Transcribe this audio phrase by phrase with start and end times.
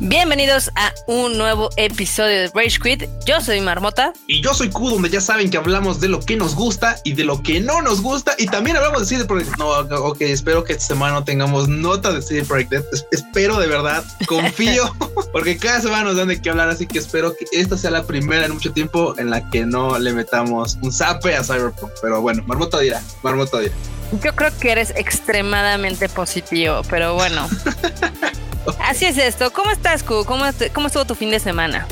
[0.00, 3.08] Bienvenidos a un nuevo episodio de Rage Quit.
[3.26, 4.12] Yo soy Marmota.
[4.28, 7.14] Y yo soy Q, donde ya saben que hablamos de lo que nos gusta y
[7.14, 8.36] de lo que no nos gusta.
[8.38, 9.56] Y también hablamos de CD Projekt.
[9.58, 12.74] No, ok, espero que esta semana no tengamos nota de CD Projekt.
[13.10, 14.94] espero de verdad, confío,
[15.32, 16.68] porque cada semana nos dan de qué hablar.
[16.68, 19.98] Así que espero que esta sea la primera en mucho tiempo en la que no
[19.98, 21.90] le metamos un zape a Cyberpunk.
[22.00, 23.74] Pero bueno, Marmota dirá, Marmota dirá.
[24.22, 27.48] Yo creo que eres extremadamente positivo, pero bueno.
[28.80, 29.52] Así es esto.
[29.52, 30.24] ¿Cómo estás, Q?
[30.24, 31.86] ¿Cómo, ¿Cómo estuvo tu fin de semana?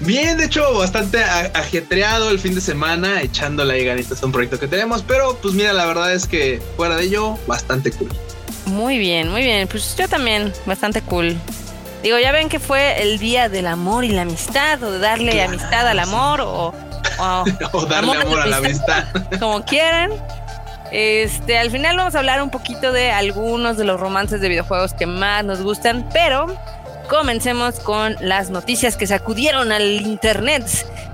[0.00, 4.60] Bien, de hecho, bastante ajetreado el fin de semana, echándole ahí ganitas a un proyecto
[4.60, 8.10] que tenemos, pero pues mira, la verdad es que fuera de ello, bastante cool.
[8.66, 9.68] Muy bien, muy bien.
[9.68, 11.36] Pues yo también, bastante cool.
[12.02, 15.42] Digo, ya ven que fue el día del amor y la amistad, o de darle
[15.42, 16.74] amistad al amor, o,
[17.18, 19.04] o, darle amor, a la amistad.
[19.40, 20.10] Como quieran.
[20.92, 24.94] Este, al final vamos a hablar un poquito de algunos de los romances de videojuegos
[24.94, 26.46] que más nos gustan, pero
[27.08, 30.64] comencemos con las noticias que sacudieron al internet.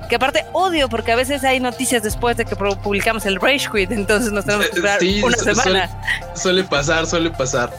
[0.09, 3.93] Que aparte odio porque a veces hay noticias después de que publicamos el Rage Quit,
[3.93, 5.91] entonces nos tenemos que esperar una semana.
[6.35, 7.73] Suele, pasar, suele pasar.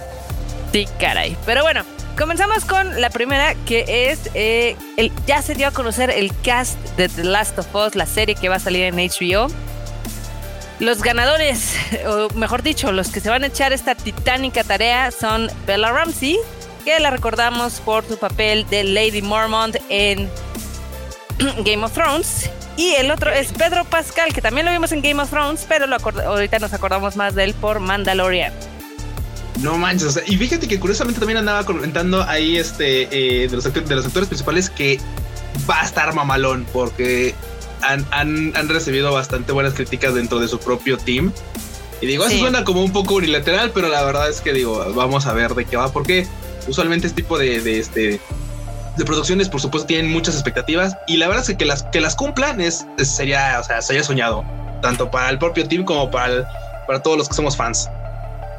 [0.72, 1.38] Sí, caray.
[1.46, 1.84] Pero bueno,
[2.18, 6.80] comenzamos con la primera que es, eh, el, ya se dio a conocer el cast
[6.98, 9.52] de The Last of Us, la serie que va a salir en HBO.
[10.80, 11.76] Los ganadores,
[12.08, 16.38] o mejor dicho, los que se van a echar esta titánica tarea son Bella Ramsey,
[16.84, 20.30] que la recordamos por su papel de Lady Mormont en
[21.66, 22.50] Game of Thrones.
[22.76, 25.86] Y el otro es Pedro Pascal, que también lo vimos en Game of Thrones, pero
[25.86, 28.52] lo ahorita nos acordamos más de él por Mandalorian.
[29.62, 33.96] No manches, y fíjate que curiosamente también andaba comentando ahí este eh, de, los, de
[33.96, 35.00] los actores principales que
[35.70, 37.36] va a estar mamalón, porque
[37.84, 41.32] han, recibido bastante buenas críticas dentro de su propio team.
[42.02, 45.26] Y digo, eso suena como un poco unilateral, pero la verdad es que digo, vamos
[45.26, 46.28] a ver de qué va, porque
[46.68, 48.20] usualmente este tipo de, este
[48.98, 52.16] de producciones, por supuesto, tienen muchas expectativas y la verdad es que, las que las
[52.16, 54.44] cumplan es, sería, o sea, sería soñado,
[54.82, 56.48] tanto para el propio team como para,
[56.86, 57.90] para todos los que somos fans.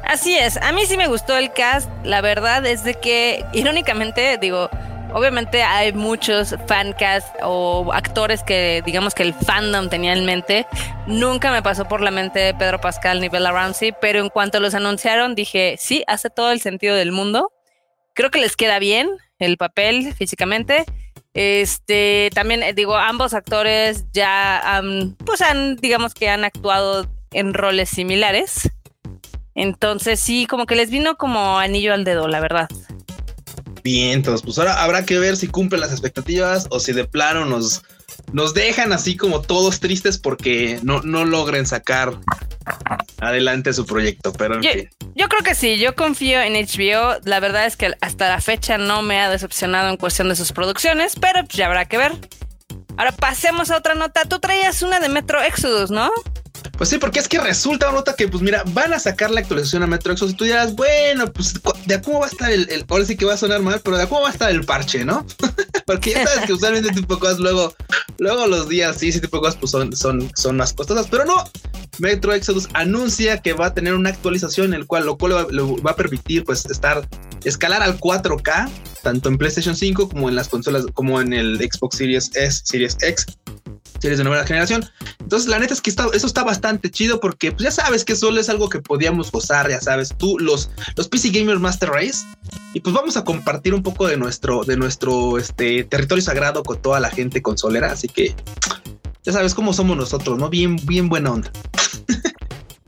[0.03, 4.37] Así es, a mí sí me gustó el cast, la verdad es de que, irónicamente,
[4.39, 4.69] digo,
[5.15, 10.67] Obviamente hay muchos fancast o actores que digamos que el fandom tenía en mente.
[11.07, 14.75] Nunca me pasó por la mente Pedro Pascal ni Bella Ramsey, pero en cuanto los
[14.75, 17.53] anunciaron dije, sí, hace todo el sentido del mundo.
[18.13, 19.09] Creo que les queda bien
[19.39, 20.83] el papel físicamente.
[21.33, 27.53] Este, también eh, digo, ambos actores ya han, pues han, digamos que han actuado en
[27.53, 28.69] roles similares.
[29.53, 32.67] Entonces sí, como que les vino como anillo al dedo, la verdad.
[33.85, 37.45] Bien, entonces pues ahora habrá que ver si cumplen las expectativas o si de plano
[37.45, 37.83] nos,
[38.33, 42.19] nos dejan así como todos tristes porque no, no logren sacar
[43.19, 44.33] adelante su proyecto.
[44.33, 44.71] Pero yo,
[45.13, 47.19] yo creo que sí, yo confío en HBO.
[47.25, 50.51] La verdad es que hasta la fecha no me ha decepcionado en cuestión de sus
[50.51, 52.13] producciones, pero pues ya habrá que ver.
[52.97, 54.23] Ahora pasemos a otra nota.
[54.23, 56.09] Tú traías una de Metro Exodus, ¿no?
[56.77, 59.83] Pues sí, porque es que resulta nota que, pues mira, van a sacar la actualización
[59.83, 61.53] a Metro Exodus y tú dirás, bueno, pues
[61.85, 64.07] de cómo va a estar el, ahora sí que va a sonar mal, pero de
[64.07, 65.25] cómo va a estar el parche, ¿no?
[65.85, 67.73] porque ya sabes que usualmente tipo de cosas luego,
[68.17, 71.35] luego los días sí, ese tipo pues son, son, son más costosas, pero no.
[71.97, 75.91] Metro Exodus anuncia que va a tener una actualización, el cual lo cual le va,
[75.91, 77.07] a permitir pues estar,
[77.45, 78.69] escalar al 4K,
[79.01, 82.97] tanto en PlayStation 5 como en las consolas, como en el Xbox Series S, Series
[83.01, 83.25] X
[84.05, 84.85] series de nueva generación.
[85.19, 88.39] Entonces, la neta es que eso está bastante chido porque pues, ya sabes que solo
[88.39, 92.23] es algo que podíamos gozar, ya sabes, tú, los, los PC Gamer Master Race.
[92.75, 96.79] Y pues vamos a compartir un poco de nuestro, de nuestro este, territorio sagrado con
[96.79, 97.91] toda la gente consolera.
[97.91, 98.35] Así que
[99.23, 100.49] ya sabes cómo somos nosotros, ¿no?
[100.49, 101.51] Bien, bien buena onda.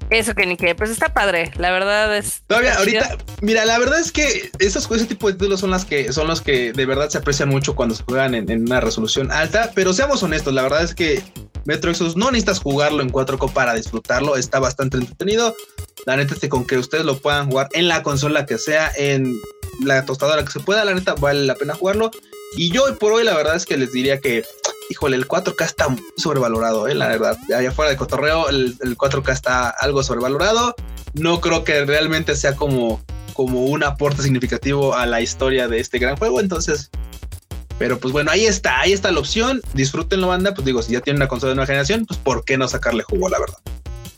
[0.10, 2.44] Eso que ni que, pues está padre, la verdad es.
[2.48, 6.14] Todavía, ahorita, mira, la verdad es que esos, ese tipo de títulos son las que
[6.14, 9.72] son los que de verdad se aprecian mucho cuando se juegan en, una resolución alta,
[9.76, 11.22] pero seamos honestos, la verdad es que
[11.66, 15.54] Metro Exodus no necesitas jugarlo en 4K para disfrutarlo, está bastante entretenido.
[16.06, 18.90] La neta es que con que ustedes lo puedan jugar en la consola que sea,
[18.96, 19.38] en
[19.84, 22.12] la tostadora que se pueda, la neta vale la pena jugarlo.
[22.56, 24.46] Y yo hoy por hoy la verdad es que les diría que
[24.90, 25.88] híjole, el 4K está
[26.18, 26.96] sobrevalorado, ¿eh?
[26.96, 27.38] la verdad.
[27.56, 30.76] Allá fuera de cotorreo, el, 4K está algo sobrevalorado.
[31.14, 33.02] No creo que realmente sea como,
[33.34, 36.40] como un aporte significativo a la historia de este gran juego.
[36.40, 36.90] Entonces,
[37.78, 39.62] pero pues bueno, ahí está, ahí está la opción.
[39.74, 40.54] Disfrútenlo, banda.
[40.54, 43.04] Pues digo, si ya tienen una consola de nueva generación, pues ¿por qué no sacarle
[43.04, 43.58] jugo, la verdad?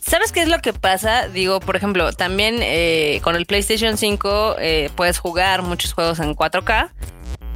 [0.00, 1.28] ¿Sabes qué es lo que pasa?
[1.28, 6.34] Digo, por ejemplo, también eh, con el PlayStation 5 eh, puedes jugar muchos juegos en
[6.34, 6.90] 4K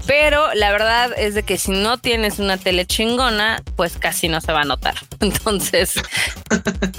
[0.07, 4.41] pero la verdad es de que si no tienes una tele chingona, pues casi no
[4.41, 4.95] se va a notar.
[5.21, 5.95] Entonces,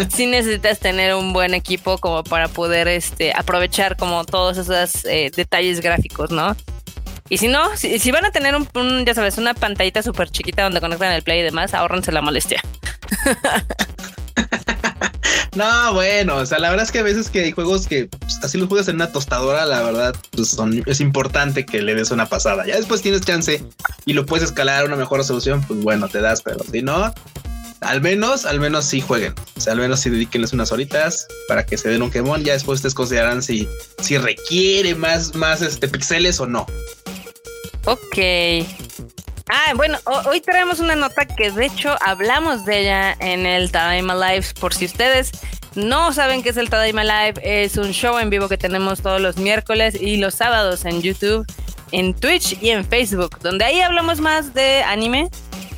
[0.10, 5.32] sí necesitas tener un buen equipo como para poder este, aprovechar como todos esos eh,
[5.36, 6.56] detalles gráficos, ¿no?
[7.28, 10.80] Y si no, si, van a tener un, ya sabes, una pantallita súper chiquita donde
[10.80, 12.62] conectan el play y demás, ahorrense la molestia.
[15.56, 18.40] no, bueno, o sea, la verdad es que a veces que hay juegos que pues,
[18.44, 22.28] así los juegas en una tostadora, la verdad, pues es importante que le des una
[22.28, 22.66] pasada.
[22.66, 23.64] Ya después tienes chance
[24.06, 27.14] y lo puedes escalar a una mejor resolución, pues bueno, te das, pero si no,
[27.82, 29.34] al menos, al menos sí jueguen.
[29.56, 32.44] O sea, al menos sí dediquenles unas horitas para que se den un quemón.
[32.44, 33.68] Ya después ustedes consideran si,
[34.02, 36.66] si requiere más, más este, pixeles o no.
[37.86, 38.18] Ok.
[39.48, 44.16] Ah, bueno, hoy traemos una nota que de hecho hablamos de ella en el Tadaima
[44.16, 44.48] Live.
[44.60, 45.32] Por si ustedes
[45.76, 49.22] no saben qué es el Tadaima Live, es un show en vivo que tenemos todos
[49.22, 51.46] los miércoles y los sábados en YouTube,
[51.92, 55.30] en Twitch y en Facebook, donde ahí hablamos más de anime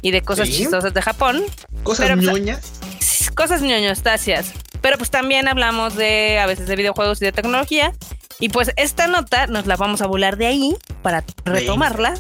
[0.02, 1.44] y de cosas chistosas de Japón.
[1.84, 3.32] Cosas pues, ñoñas.
[3.36, 4.54] cosas ñoñostasias.
[4.82, 7.92] Pero pues también hablamos de a veces de videojuegos y de tecnología.
[8.40, 12.14] Y pues esta nota nos la vamos a volar de ahí para retomarla.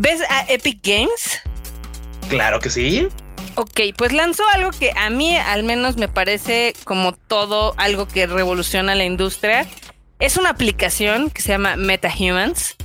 [0.00, 1.42] ¿Ves a Epic Games?
[2.28, 3.08] Claro que sí.
[3.56, 8.28] Ok, pues lanzó algo que a mí al menos me parece como todo algo que
[8.28, 9.66] revoluciona la industria.
[10.20, 12.76] Es una aplicación que se llama MetaHumans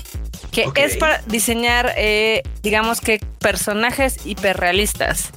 [0.52, 5.32] que es para diseñar, eh, digamos que personajes hiperrealistas.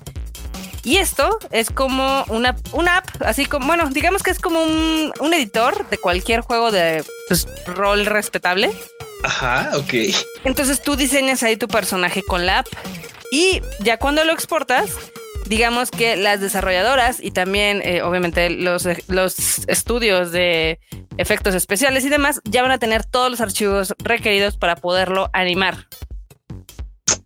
[0.86, 5.12] Y esto es como una, una app, así como, bueno, digamos que es como un,
[5.18, 8.70] un editor de cualquier juego de pues, rol respetable.
[9.24, 10.14] Ajá, ok.
[10.44, 12.68] Entonces tú diseñas ahí tu personaje con la app
[13.32, 14.92] y ya cuando lo exportas,
[15.46, 20.78] digamos que las desarrolladoras y también eh, obviamente los, los estudios de
[21.18, 25.88] efectos especiales y demás ya van a tener todos los archivos requeridos para poderlo animar.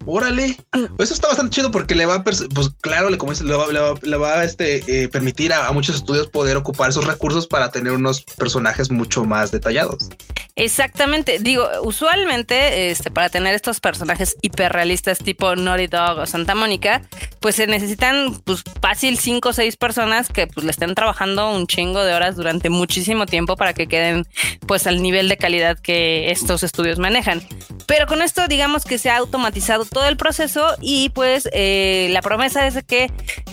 [0.07, 0.57] Órale,
[0.99, 2.43] eso está bastante chido porque le va a, pues
[2.81, 6.57] claro, le, como le va, le va, a este, eh, permitir a, muchos estudios poder
[6.57, 10.09] ocupar esos recursos para tener unos personajes mucho más detallados.
[10.57, 17.03] Exactamente, digo, usualmente este, para tener estos personajes hiperrealistas tipo Naughty Dog o Santa Mónica,
[17.41, 21.67] pues se necesitan pues fácil cinco o seis personas que pues le estén trabajando un
[21.67, 24.27] chingo de horas durante muchísimo tiempo para que queden
[24.67, 27.43] pues al nivel de calidad que estos estudios manejan.
[27.87, 32.23] Pero con esto digamos que se ha automatizado todo el proceso y pues eh, la
[32.23, 33.11] promesa es que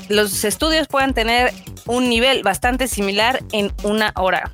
[0.10, 1.54] los estudios puedan tener
[1.86, 4.52] un nivel bastante similar en una hora.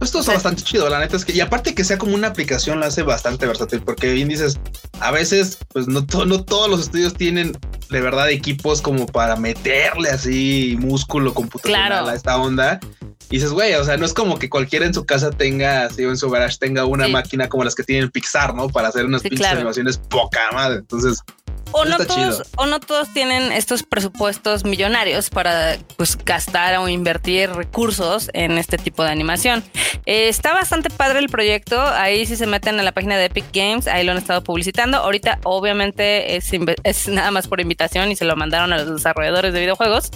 [0.00, 2.80] Esto está bastante chido, la neta es que, y aparte que sea como una aplicación,
[2.80, 4.58] lo hace bastante versátil, porque bien dices,
[4.98, 7.52] a veces, pues no, no todos los estudios tienen
[7.90, 12.80] de verdad equipos como para meterle así músculo computacional a esta onda.
[13.28, 16.02] Y dices, güey, o sea, no es como que cualquiera en su casa tenga, así
[16.02, 18.68] en su garage tenga una máquina como las que tienen Pixar, ¿no?
[18.68, 20.78] Para hacer unas pinches animaciones poca madre.
[20.78, 21.22] Entonces,
[21.72, 27.50] o no, todos, o no todos tienen estos presupuestos millonarios para pues gastar o invertir
[27.50, 29.62] recursos en este tipo de animación.
[30.06, 31.80] Eh, está bastante padre el proyecto.
[31.80, 34.98] Ahí si se meten a la página de Epic Games, ahí lo han estado publicitando.
[34.98, 36.50] Ahorita obviamente es,
[36.84, 40.10] es nada más por invitación y se lo mandaron a los desarrolladores de videojuegos.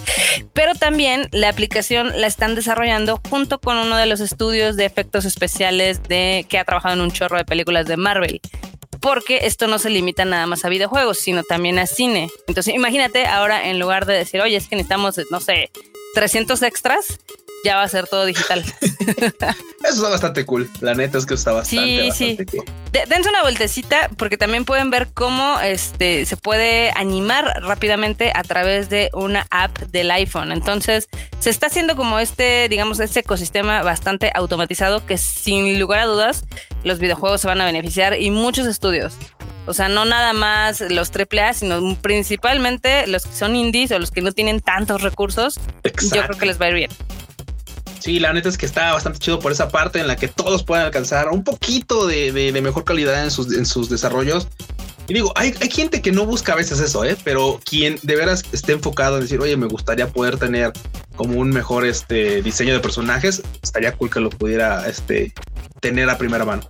[0.53, 5.25] Pero también la aplicación la están desarrollando junto con uno de los estudios de efectos
[5.25, 8.41] especiales de que ha trabajado en un chorro de películas de Marvel
[9.05, 12.31] porque esto no se limita nada más a videojuegos, sino también a cine.
[12.47, 15.69] Entonces, imagínate ahora en lugar de decir, oye, es que necesitamos, no sé,
[16.15, 17.19] 300 extras,
[17.65, 18.63] ya va a ser todo digital.
[18.81, 20.69] Eso está bastante cool.
[20.81, 22.59] La neta es que está bastante, sí, sí.
[23.09, 28.89] dense una vueltecita porque también pueden ver cómo este, se puede animar rápidamente a través
[28.89, 30.51] de una app del iPhone.
[30.51, 36.05] Entonces, se está haciendo como este, digamos, este ecosistema bastante automatizado que sin lugar a
[36.05, 36.45] dudas
[36.83, 39.15] los videojuegos se van a beneficiar y muchos estudios.
[39.65, 44.11] O sea, no nada más los AAA, sino principalmente los que son indies o los
[44.11, 45.59] que no tienen tantos recursos.
[46.13, 46.91] Yo creo que les va a ir bien.
[48.05, 50.61] Sí, la neta es que está bastante chido por esa parte en la que todos
[50.61, 54.47] pueden alcanzar un poquito de, mejor calidad en sus, en sus desarrollos.
[55.07, 57.17] Y digo, hay, hay, gente que no busca a veces eso, ¿eh?
[57.23, 60.71] pero quien de veras esté enfocado en decir, oye, me gustaría poder tener
[61.15, 65.33] como un mejor este, diseño de personajes, estaría cool que lo pudiera este,
[65.79, 66.61] tener a primera mano.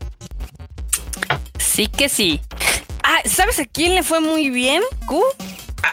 [1.59, 2.39] Sí que sí.
[3.03, 4.83] Ah, ¿sabes a quién le fue muy bien?
[5.05, 5.21] ¿Q?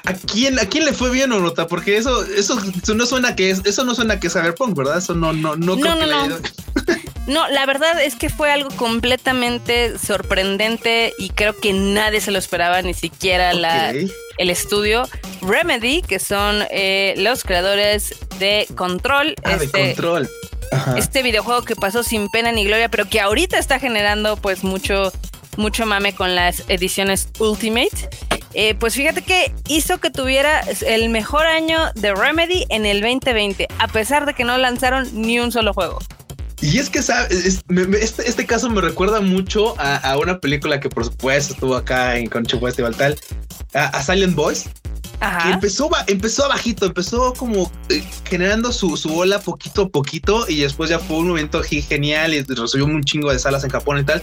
[0.04, 1.66] ¿A, quién, ¿A quién le fue bien o nota?
[1.66, 2.58] Porque eso, eso,
[2.94, 4.98] no suena que es, eso no suena que es Cyberpunk, ¿verdad?
[4.98, 6.28] Eso no, no, no, no, no,
[7.26, 7.48] no.
[7.48, 12.82] la verdad es que fue algo completamente sorprendente y creo que nadie se lo esperaba,
[12.82, 13.92] ni siquiera la,
[14.38, 15.08] el estudio
[15.42, 19.34] Remedy, que son eh, los creadores de Control.
[19.44, 20.28] Ah, este, de Control.
[20.96, 25.12] Este videojuego que pasó sin pena ni gloria, pero que ahorita está generando pues mucho,
[25.56, 28.08] mucho mame con las ediciones Ultimate.
[28.54, 33.68] Eh, pues fíjate que hizo que tuviera el mejor año de Remedy en el 2020,
[33.78, 35.98] a pesar de que no lanzaron ni un solo juego.
[36.60, 41.54] Y es que este, este, caso me recuerda mucho a, una película que por supuesto
[41.54, 43.18] estuvo acá en Concho Festival tal,
[43.74, 44.70] a, Silent Boys.
[45.44, 50.60] Que empezó, empezó bajito, empezó como eh, generando su, su, ola poquito a poquito y
[50.60, 54.04] después ya fue un momento genial y resolvió un chingo de salas en Japón y
[54.04, 54.20] tal.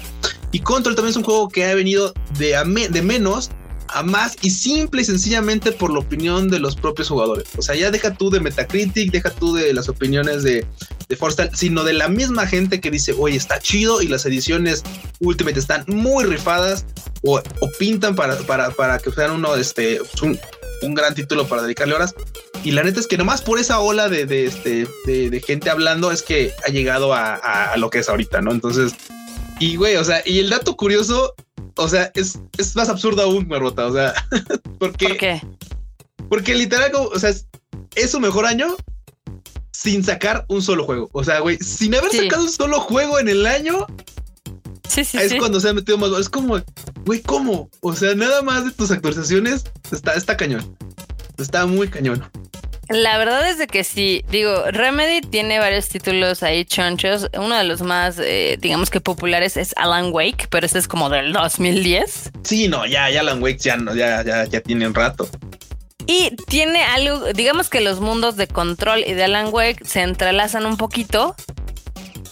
[0.51, 2.53] Y Control también es un juego que ha venido de,
[2.89, 3.49] de menos
[3.93, 7.47] a más y simple y sencillamente por la opinión de los propios jugadores.
[7.57, 10.65] O sea, ya deja tú de Metacritic, deja tú de las opiniones de,
[11.07, 14.83] de Forstal, sino de la misma gente que dice, oye, está chido y las ediciones
[15.19, 16.85] Ultimate están muy rifadas
[17.23, 17.41] o,
[17.77, 20.39] pintan para, para, para, que sean uno, este, un,
[20.81, 22.15] un, gran título para dedicarle horas.
[22.63, 26.11] Y la neta es que nomás por esa ola de, de este, de, gente hablando
[26.11, 28.51] es que ha llegado a, a, a lo que es ahorita, ¿no?
[28.51, 28.93] Entonces,
[29.59, 31.33] y güey, o sea, y el dato curioso
[31.79, 33.87] o sea, es, es más absurdo aún, Marrota.
[33.87, 34.13] O sea,
[34.79, 35.41] porque, ¿por qué?
[36.29, 38.75] Porque literal, o sea, es, su mejor año
[39.71, 41.09] sin sacar un solo juego.
[41.13, 43.87] O sea, güey, sin haber sacado un solo juego en el año.
[44.87, 46.11] Sí, sí, es cuando se ha metido más.
[46.19, 46.59] Es como,
[47.05, 47.69] güey, ¿cómo?
[47.81, 50.75] O sea, nada más de tus actualizaciones está, está cañón.
[51.37, 52.23] Está muy cañón.
[52.89, 57.29] La verdad es de que sí, digo, Remedy tiene varios títulos ahí chonchos.
[57.37, 61.09] Uno de los más, eh, digamos que populares es Alan Wake, pero ese es como
[61.11, 62.31] del 2010.
[62.43, 65.29] Sí, no, ya, ya Alan Wake ya, ya, ya, ya tiene un rato.
[66.07, 70.65] Y tiene algo, digamos que los mundos de control y de Alan Wake se entrelazan
[70.65, 71.35] un poquito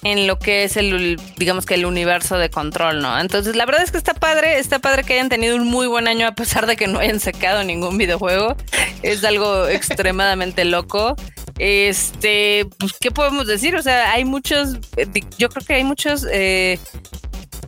[0.04, 3.20] en lo que es el, digamos que el universo de control, ¿no?
[3.20, 6.08] Entonces, la verdad es que está padre, está padre que hayan tenido un muy buen
[6.08, 8.56] año a pesar de que no hayan sacado ningún videojuego.
[9.04, 11.16] Es algo extremadamente loco.
[11.60, 13.76] Este, pues, ¿qué podemos decir?
[13.76, 16.80] O sea, hay muchos, eh, yo creo que hay muchos eh,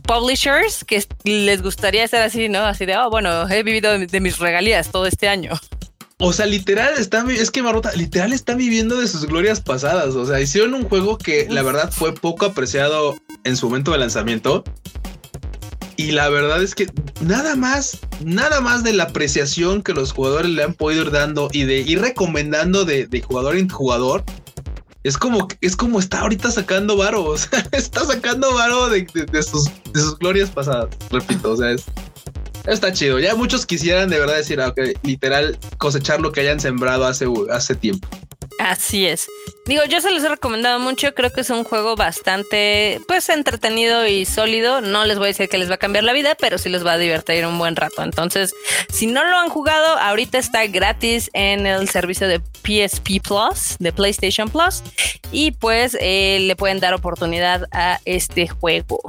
[0.04, 2.60] publishers que les gustaría estar así, ¿no?
[2.60, 5.52] Así de, oh, bueno, he vivido de mis regalías todo este año.
[6.22, 10.14] O sea, literal, están, es que Marrota, literal están viviendo de sus glorias pasadas.
[10.16, 13.98] O sea, hicieron un juego que la verdad fue poco apreciado en su momento de
[13.98, 14.62] lanzamiento.
[15.96, 20.50] Y la verdad es que nada más, nada más de la apreciación que los jugadores
[20.50, 24.22] le han podido ir dando y de ir recomendando de, jugador en jugador,
[25.04, 27.24] es como, es como está ahorita sacando varo.
[27.30, 29.06] O sea, está sacando varo de,
[29.42, 30.90] sus, de sus glorias pasadas.
[31.10, 31.86] Repito, o sea, es,
[32.66, 33.18] Está chido.
[33.18, 37.74] Ya muchos quisieran de verdad decir, ah, literal, cosechar lo que hayan sembrado hace, hace
[37.74, 38.08] tiempo.
[38.60, 39.26] Así es.
[39.64, 41.14] Digo, yo se los he recomendado mucho.
[41.14, 44.82] Creo que es un juego bastante, pues, entretenido y sólido.
[44.82, 46.84] No les voy a decir que les va a cambiar la vida, pero sí les
[46.84, 48.02] va a divertir un buen rato.
[48.02, 48.52] Entonces,
[48.92, 53.92] si no lo han jugado, ahorita está gratis en el servicio de PSP Plus, de
[53.92, 54.82] PlayStation Plus.
[55.32, 59.00] Y pues eh, le pueden dar oportunidad a este juego.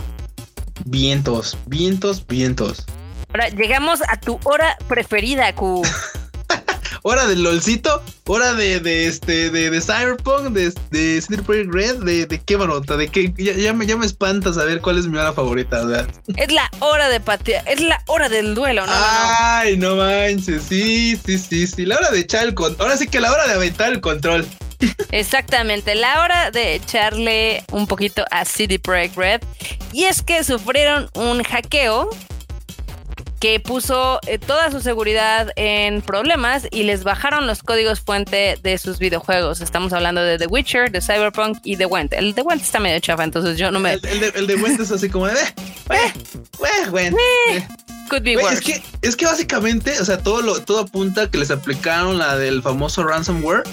[0.86, 2.86] Vientos, vientos, vientos.
[3.34, 5.82] Ahora llegamos a tu hora preferida, Q.
[7.04, 12.26] hora del LOLcito, hora de, de este, de, de Cyberpunk, de, de Project Red, de,
[12.26, 15.32] de qué manota, de qué, ya, me, ya me espanta saber cuál es mi hora
[15.32, 16.08] favorita, ¿verdad?
[16.36, 18.92] Es la hora de patear, es la hora del duelo, ¿no?
[18.94, 23.08] Ay, no, manches, sí, sí, sí, sí, la hora de echar el control, ahora sí
[23.08, 24.46] que la hora de aventar el control.
[25.12, 29.42] Exactamente, la hora de echarle un poquito a City Project Red.
[29.94, 32.10] Y es que sufrieron un hackeo
[33.41, 38.77] que puso eh, toda su seguridad en problemas y les bajaron los códigos fuente de
[38.77, 39.62] sus videojuegos.
[39.62, 42.13] Estamos hablando de The Witcher, de Cyberpunk y The Went.
[42.13, 43.93] El The Went está medio chafa, entonces yo no me.
[43.93, 45.33] El, de, Went es así como de.
[45.33, 45.48] Eh,
[45.89, 47.12] eh,
[47.50, 47.67] eh,
[48.10, 48.53] could be worse.
[48.53, 52.38] Es que, es que básicamente, o sea, todo lo, todo apunta que les aplicaron la
[52.38, 53.63] del famoso ransomware.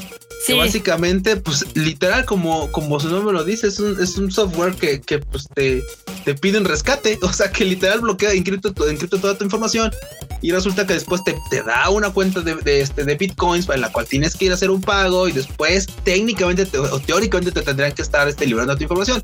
[0.45, 0.55] Sí.
[0.55, 5.01] básicamente, pues literal, como, como su nombre lo dice, es un, es un software que,
[5.01, 5.83] que pues te,
[6.25, 7.19] te pide un rescate.
[7.29, 9.91] O sea, que literal bloquea, encripta, toda tu información.
[10.41, 13.81] Y resulta que después te, te da una cuenta de, de, este, de bitcoins en
[13.81, 15.29] la cual tienes que ir a hacer un pago.
[15.29, 19.23] Y después, técnicamente o teóricamente, te tendrían que estar este, liberando tu información.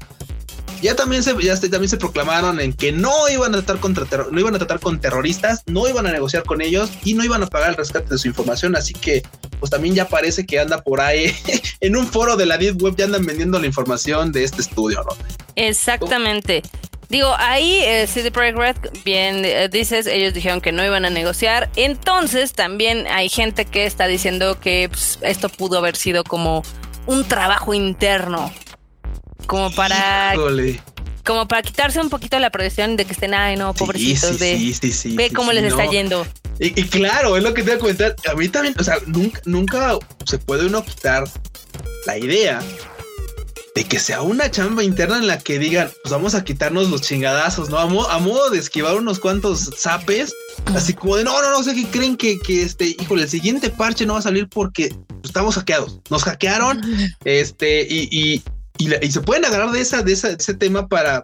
[0.85, 4.38] Ya también se, ya también se proclamaron en que no iban a tratar contra no
[4.38, 7.47] iban a tratar con terroristas, no iban a negociar con ellos y no iban a
[7.47, 8.76] pagar el rescate de su información.
[8.76, 9.23] Así que,
[9.61, 11.35] pues también ya parece que anda por ahí
[11.81, 15.03] en un foro de la Deep Web, ya andan vendiendo la información de este estudio,
[15.05, 15.17] ¿no?
[15.57, 16.62] Exactamente.
[17.09, 18.76] Digo, ahí eh, CD Projekt Red,
[19.07, 21.71] bien eh, dices, ellos dijeron que no iban a negociar.
[21.76, 26.62] Entonces también hay gente que está diciendo que pues, esto pudo haber sido como
[27.07, 28.53] un trabajo interno
[29.46, 30.34] como para
[31.24, 34.74] como para quitarse un poquito la presión de que estén, ay no, pobrecitos, de
[35.16, 36.26] ve cómo les está yendo.
[36.58, 38.16] Y, claro, es lo que te voy a comentar.
[38.30, 41.24] A mí también, o sea, nunca, nunca se puede uno quitar
[42.06, 42.62] la idea
[43.74, 47.02] de que sea una chamba interna en la que digan, pues vamos a quitarnos los
[47.02, 47.78] chingadazos, ¿no?
[47.78, 47.86] A,
[48.18, 50.32] modo de esquivar unos cuantos zapes,
[50.76, 53.70] así como de, no, no, no sé qué creen que, que este, híjole, el siguiente
[53.70, 55.98] parche no va a salir porque estamos hackeados.
[56.08, 56.82] Nos hackearon,
[57.24, 58.42] este, y, Y,
[58.78, 61.23] se pueden agarrar de, esa, de, ese tema para,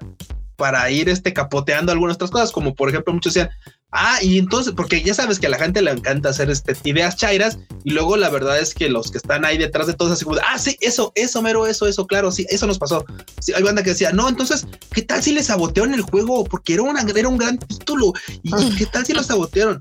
[0.60, 3.50] para ir este, capoteando algunas otras cosas, como por ejemplo muchos decían,
[3.92, 7.16] ah, y entonces, porque ya sabes que a la gente le encanta hacer este, ideas
[7.16, 10.24] chairas, y luego la verdad es que los que están ahí detrás de todo así
[10.24, 13.04] como, ah, sí, eso, eso, mero, eso, eso, claro, sí, eso nos pasó.
[13.40, 16.44] Sí, hay banda que decía, no, entonces, ¿qué tal si le sabotearon el juego?
[16.44, 19.80] Porque era, una, era un gran título, y ¿qué tal si lo sabotearon?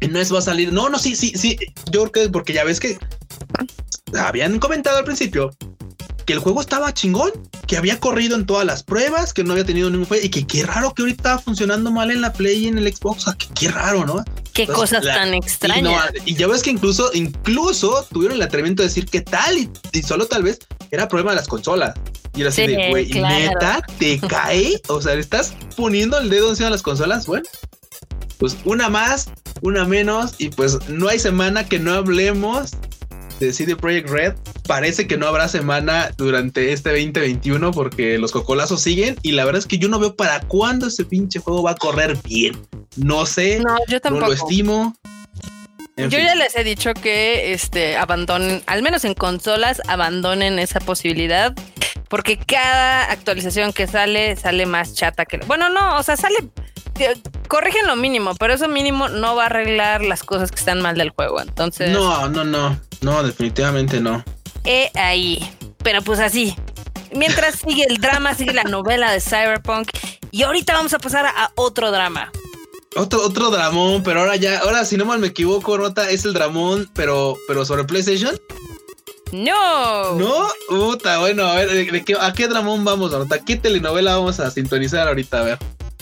[0.00, 1.56] Y no es va a salir, no, no, sí, sí, sí,
[1.92, 2.98] yo creo que porque ya ves que
[4.14, 5.50] habían comentado al principio
[6.24, 7.30] que el juego estaba chingón,
[7.66, 10.46] que había corrido en todas las pruebas, que no había tenido ningún fallo y que
[10.46, 13.22] qué raro que ahorita estaba funcionando mal en la Play y en el Xbox.
[13.22, 14.24] O sea, que qué raro, ¿no?
[14.52, 16.12] Qué cosas tan extrañas.
[16.24, 20.26] Y, ya ves que incluso, incluso tuvieron el atrevimiento de decir que tal y, solo
[20.26, 21.94] tal vez era problema de las consolas.
[22.34, 24.80] Y era así de, güey, neta, te cae.
[24.88, 27.26] O sea, estás poniendo el dedo encima de las consolas.
[27.26, 27.46] Bueno,
[28.38, 29.30] pues una más,
[29.62, 32.72] una menos, y pues no hay semana que no hablemos
[33.40, 34.34] de CD Projekt Red.
[34.66, 39.60] Parece que no habrá semana durante este 2021 porque los cocolazos siguen y la verdad
[39.60, 42.60] es que yo no veo para cuándo ese pinche juego va a correr bien.
[42.96, 44.20] No sé, no, yo tampoco.
[44.22, 44.96] no lo estimo.
[45.96, 51.54] yo ya les he dicho que este abandonen, al menos en consolas, abandonen esa posibilidad.
[52.08, 55.38] Porque cada actualización que sale, sale más chata que.
[55.38, 56.36] Bueno, no, o sea, sale
[57.48, 60.96] corrigen lo mínimo, pero eso mínimo no va a arreglar las cosas que están mal
[60.96, 61.40] del juego.
[61.40, 61.90] Entonces.
[61.90, 62.78] No, no, no.
[63.00, 64.24] No, definitivamente no.
[64.64, 65.38] He ahí.
[65.82, 66.56] Pero pues así.
[67.12, 69.90] Mientras sigue el drama, sigue la novela de Cyberpunk.
[70.30, 72.32] Y ahorita vamos a pasar a, otro drama.
[72.96, 76.32] Otro, otro dramón, pero ahora ya, ahora si no mal me equivoco, Rota, es el
[76.32, 78.36] dramón, pero, pero sobre PlayStation.
[79.32, 80.12] No.
[80.16, 80.48] ¿No?
[80.68, 83.40] Puta, bueno, a ver, ¿a qué dramón vamos, Rota?
[83.40, 85.40] ¿Qué telenovela vamos a sintonizar ahorita?
[85.40, 85.58] A ver.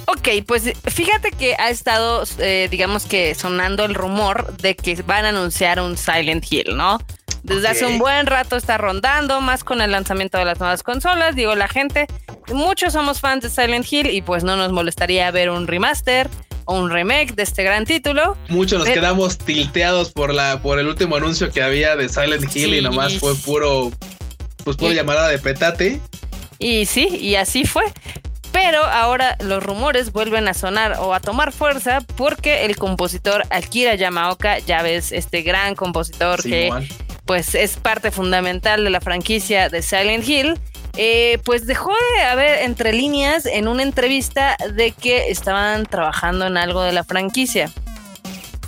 [0.06, 5.24] Ok, pues fíjate que ha estado, eh, digamos que sonando el rumor de que van
[5.24, 6.98] a anunciar un Silent Hill, ¿no?
[7.42, 11.34] Desde hace un buen rato está rondando, más con el lanzamiento de las nuevas consolas.
[11.34, 12.06] Digo, la gente,
[12.52, 16.30] muchos somos fans de Silent Hill y pues no nos molestaría ver un remaster
[16.66, 18.36] o un remake de este gran título.
[18.48, 22.74] Muchos nos quedamos tilteados por la por el último anuncio que había de Silent Hill
[22.74, 23.90] y nomás fue puro
[24.62, 26.00] pues puro llamada de petate.
[26.60, 27.82] Y sí, y así fue.
[28.52, 33.94] Pero ahora los rumores vuelven a sonar o a tomar fuerza porque el compositor Akira
[33.94, 36.70] Yamaoka, ya ves, este gran compositor que
[37.24, 40.58] pues es parte fundamental de la franquicia de Silent Hill,
[40.96, 46.58] eh, pues dejó de haber entre líneas en una entrevista de que estaban trabajando en
[46.58, 47.70] algo de la franquicia.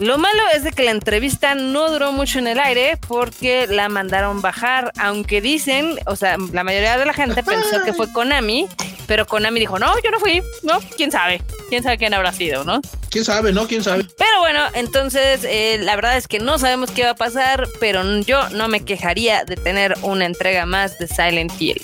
[0.00, 3.88] Lo malo es de que la entrevista no duró mucho en el aire porque la
[3.88, 8.66] mandaron bajar, aunque dicen, o sea, la mayoría de la gente pensó que fue Konami,
[9.06, 12.64] pero Konami dijo, no, yo no fui, no, quién sabe, quién sabe quién habrá sido,
[12.64, 12.80] ¿no?
[13.08, 13.68] ¿Quién sabe, no?
[13.68, 14.04] ¿Quién sabe?
[14.18, 18.02] Pero bueno, entonces eh, la verdad es que no sabemos qué va a pasar, pero
[18.22, 21.80] yo no me quejaría de tener una entrega más de Silent Hill.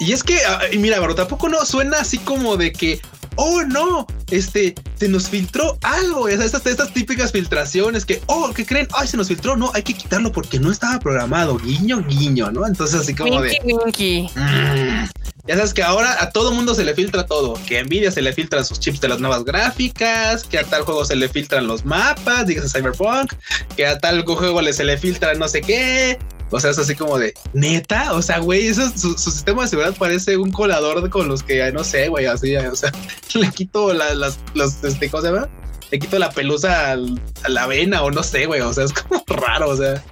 [0.00, 3.00] Y es que, ah, mira, pero tampoco no suena así como de que,
[3.36, 8.88] oh no, este, se nos filtró algo, estas, estas típicas filtraciones que, oh, ¿qué creen?
[8.92, 12.66] Ay, se nos filtró, no, hay que quitarlo porque no estaba programado, guiño, guiño, ¿no?
[12.66, 13.58] Entonces así como de...
[13.64, 15.08] Mm".
[15.46, 18.22] ya sabes que ahora a todo mundo se le filtra todo, que a Nvidia se
[18.22, 21.66] le filtran sus chips de las nuevas gráficas, que a tal juego se le filtran
[21.66, 23.34] los mapas, digas Cyberpunk,
[23.76, 26.18] que a tal juego le se le filtra no sé qué,
[26.50, 28.12] o sea, es así como de neta.
[28.12, 31.84] O sea, güey, eso, su, sistema de seguridad parece un colador con los que no
[31.84, 32.56] sé, güey, así.
[32.56, 32.92] O sea,
[33.34, 35.48] le quito las, los, este, ¿cómo se llama?
[35.90, 38.60] Le quito la pelusa a la vena o no sé, güey.
[38.60, 39.70] O sea, es como raro.
[39.70, 40.02] O sea,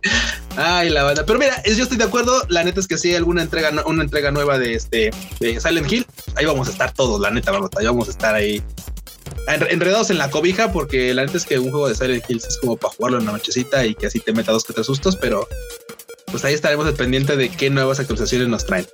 [0.56, 1.24] ay, la banda.
[1.26, 2.42] Pero mira, yo estoy de acuerdo.
[2.48, 5.90] La neta es que si hay alguna entrega, una entrega nueva de este de Silent
[5.90, 7.20] Hill, ahí vamos a estar todos.
[7.20, 8.62] La neta, vamos, ahí vamos a estar ahí
[9.48, 12.58] enredados en la cobija, porque la neta es que un juego de Silent Hill es
[12.58, 15.16] como para jugarlo en una nochecita y que así te meta dos que tres sustos,
[15.16, 15.48] pero
[16.32, 18.86] pues ahí estaremos al pendiente de qué nuevas actualizaciones nos traen.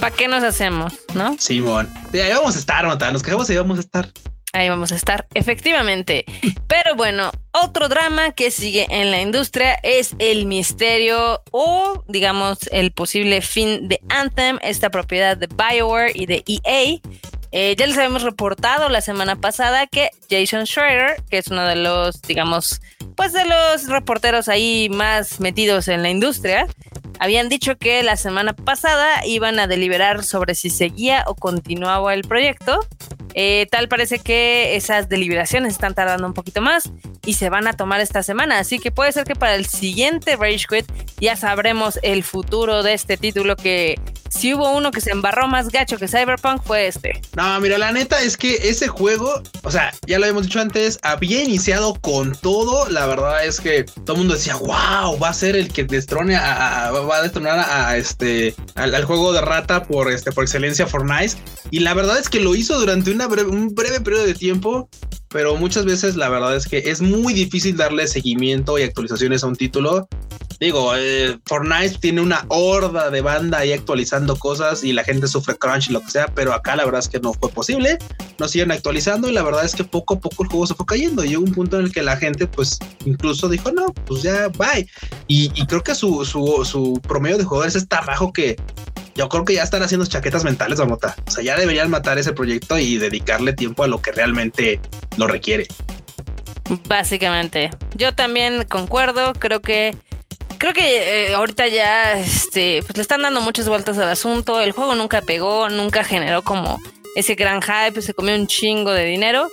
[0.00, 0.92] ¿Para qué nos hacemos?
[1.14, 1.36] ¿No?
[1.38, 1.88] Simón.
[2.12, 3.10] ahí vamos a estar, Nota.
[3.12, 4.08] Nos quedamos ahí vamos a estar.
[4.52, 6.24] Ahí vamos a estar, efectivamente.
[6.66, 12.90] Pero bueno, otro drama que sigue en la industria es el misterio o, digamos, el
[12.90, 16.98] posible fin de Anthem, esta propiedad de BioWare y de EA.
[17.52, 21.76] Eh, ya les habíamos reportado la semana pasada que Jason Schreier, que es uno de
[21.76, 22.80] los, digamos,
[23.20, 26.66] pues de los reporteros ahí más metidos en la industria,
[27.18, 32.22] habían dicho que la semana pasada iban a deliberar sobre si seguía o continuaba el
[32.22, 32.80] proyecto.
[33.34, 36.92] Eh, tal parece que esas deliberaciones están tardando un poquito más
[37.26, 38.58] y se van a tomar esta semana.
[38.58, 42.94] Así que puede ser que para el siguiente Rage Quit ya sabremos el futuro de
[42.94, 44.00] este título que
[44.30, 47.20] si hubo uno que se embarró más gacho que Cyberpunk fue este.
[47.36, 50.98] No, mira, la neta es que ese juego, o sea, ya lo habíamos dicho antes,
[51.02, 52.88] había iniciado con todo.
[52.88, 56.36] La verdad es que todo el mundo decía, wow, va a ser el que destrone
[56.36, 61.36] a, va a destronar a, este al, juego de rata por este por excelencia Fortnite.
[61.70, 64.88] Y la verdad es que lo hizo durante una un breve periodo de tiempo
[65.30, 69.46] pero muchas veces la verdad es que es muy difícil darle seguimiento y actualizaciones a
[69.46, 70.08] un título.
[70.60, 75.56] Digo, eh, Fortnite tiene una horda de banda ahí actualizando cosas y la gente sufre
[75.56, 77.96] crunch y lo que sea, pero acá la verdad es que no fue posible.
[78.38, 80.84] No siguen actualizando y la verdad es que poco a poco el juego se fue
[80.84, 81.24] cayendo.
[81.24, 84.86] Llegó un punto en el que la gente, pues, incluso dijo, no, pues ya, bye.
[85.28, 88.56] Y, creo que su, su, su promedio de jugadores es tan bajo que
[89.14, 91.16] yo creo que ya están haciendo chaquetas mentales, Mamota.
[91.26, 94.78] O sea, ya deberían matar ese proyecto y dedicarle tiempo a lo que realmente
[95.16, 95.66] lo requiere.
[96.86, 99.32] Básicamente, yo también concuerdo.
[99.32, 99.96] Creo que
[100.60, 104.60] creo que eh, ahorita ya este, pues le están dando muchas vueltas al asunto.
[104.60, 106.80] El juego nunca pegó, nunca generó como
[107.16, 109.48] ese gran hype, se comió un chingo de dinero.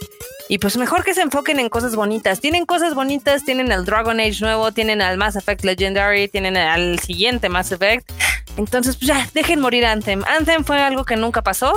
[0.50, 2.42] Y pues mejor que se enfoquen en cosas bonitas.
[2.42, 7.00] Tienen cosas bonitas, tienen el Dragon Age nuevo, tienen al Mass Effect Legendary, tienen al
[7.00, 8.12] siguiente Mass Effect.
[8.58, 10.24] Entonces, pues ya, dejen morir Anthem.
[10.28, 11.74] Anthem fue algo que nunca pasó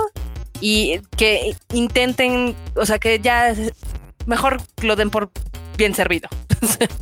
[0.61, 3.55] y que intenten, o sea, que ya
[4.27, 5.31] mejor lo den por
[5.77, 6.29] bien servido.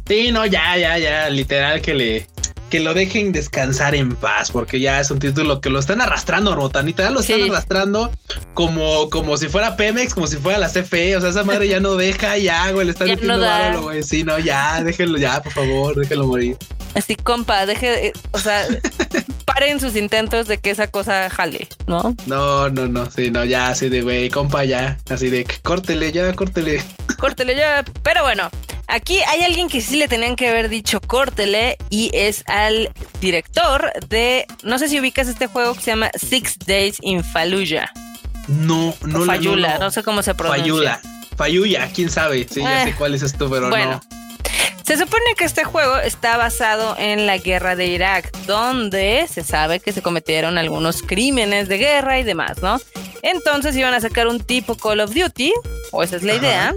[0.07, 2.27] Sí, no, ya, ya, ya, literal que le
[2.69, 6.55] que lo dejen descansar en paz, porque ya es un título que lo están arrastrando,
[6.55, 8.13] Rotanita, lo están arrastrando
[8.55, 11.81] como, como si fuera Pemex, como si fuera la CFE, o sea, esa madre ya
[11.81, 15.53] no deja, ya, güey, le están metiendo no güey, sí, no, ya, déjenlo, ya, por
[15.53, 16.57] favor, déjenlo morir.
[16.95, 18.67] Así, compa, deje, eh, o sea,
[19.47, 22.15] paren sus intentos de que esa cosa jale, ¿no?
[22.27, 26.35] No, no, no, sí, no, ya, así de, güey, compa, ya, así de, córtele, ya,
[26.35, 26.83] córtele.
[27.19, 28.51] Córtele ya, pero bueno,
[28.91, 33.93] Aquí hay alguien que sí le tenían que haber dicho córtele y es al director
[34.09, 37.93] de, no sé si ubicas este juego que se llama Six Days in Fallujah.
[38.49, 40.63] No, no, Fayula, no, no, sé cómo se pronuncia.
[40.63, 41.01] Fayula,
[41.37, 42.47] Fayuya, quién sabe.
[42.51, 44.01] Sí, ya sé eh, cuál es esto, pero bueno.
[44.87, 49.81] Se supone que este juego está basado en la guerra de Irak, donde se sabe
[49.81, 52.81] que se cometieron algunos crímenes de guerra y demás, ¿no?
[53.21, 55.53] Entonces iban a sacar un tipo Call of Duty,
[55.91, 56.75] o esa es la idea,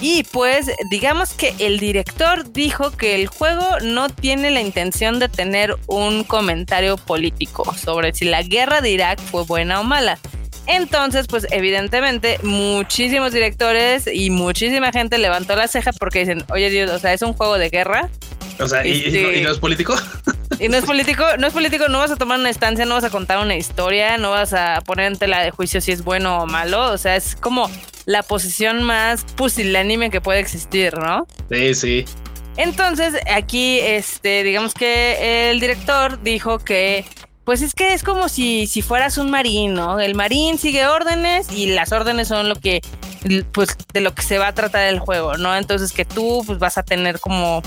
[0.00, 5.28] y pues digamos que el director dijo que el juego no tiene la intención de
[5.28, 10.18] tener un comentario político sobre si la guerra de Irak fue buena o mala.
[10.66, 16.90] Entonces, pues evidentemente muchísimos directores y muchísima gente levantó la ceja porque dicen, oye Dios,
[16.90, 18.10] o sea, es un juego de guerra.
[18.58, 19.94] O sea, ¿y, no, ¿y no es político?
[20.60, 23.04] Y no es político, no es político, no vas a tomar una estancia, no vas
[23.04, 26.42] a contar una historia, no vas a poner en tela de juicio si es bueno
[26.42, 26.90] o malo.
[26.92, 27.70] O sea, es como
[28.06, 31.26] la posición más pusilánime que puede existir, ¿no?
[31.50, 32.04] Sí, sí.
[32.56, 37.04] Entonces, aquí, este, digamos que el director dijo que,
[37.44, 40.00] pues es que es como si, si fueras un marín, ¿no?
[40.00, 42.80] El marín sigue órdenes y las órdenes son lo que,
[43.52, 45.54] pues, de lo que se va a tratar el juego, ¿no?
[45.54, 47.62] Entonces que tú, pues, vas a tener como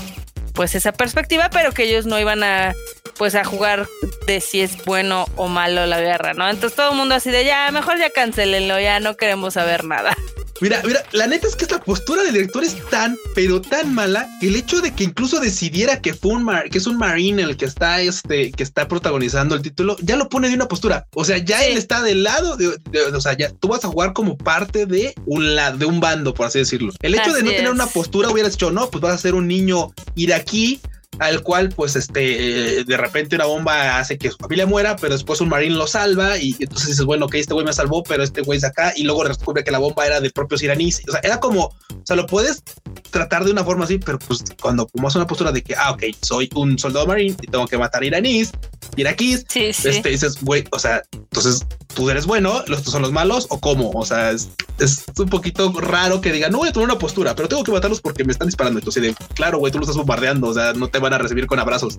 [0.54, 2.74] pues esa perspectiva, pero que ellos no iban a
[3.16, 3.86] pues a jugar
[4.26, 6.48] de si es bueno o malo la guerra, ¿no?
[6.48, 10.16] Entonces todo el mundo así de ya, mejor ya cancelenlo, ya no queremos saber nada.
[10.60, 14.28] Mira, mira, la neta es que esta postura del director es tan, pero tan mala
[14.40, 17.56] que el hecho de que incluso decidiera que fue un que es un marine el
[17.56, 21.06] que está este, que está protagonizando el título, ya lo pone de una postura.
[21.14, 24.12] O sea, ya él está del lado de, o sea, ya tú vas a jugar
[24.12, 26.92] como parte de un lado, de un bando, por así decirlo.
[27.00, 29.48] El hecho de no tener una postura hubieras dicho, no, pues vas a ser un
[29.48, 30.80] niño iraquí
[31.18, 35.40] al cual pues este de repente una bomba hace que su familia muera, pero después
[35.40, 38.42] un marín lo salva y entonces dices, bueno, ok, este güey me salvó, pero este
[38.42, 41.02] güey es acá y luego descubre que la bomba era de propios iraníes.
[41.08, 42.62] O sea, era como, o sea, lo puedes
[43.10, 46.04] tratar de una forma así, pero pues cuando tomas una postura de que, ah, ok,
[46.22, 48.52] soy un soldado marín y tengo que matar iraníes,
[48.96, 53.60] iraquíes, este dices, güey, o sea, entonces tú eres bueno, los son los malos o
[53.60, 54.48] cómo, o sea, es,
[54.78, 57.72] es un poquito raro que digan, no voy a tomar una postura, pero tengo que
[57.72, 58.78] matarlos porque me están disparando.
[58.78, 61.46] Entonces, de, claro, güey, tú lo estás bombardeando, o sea, no te van a recibir
[61.46, 61.98] con abrazos.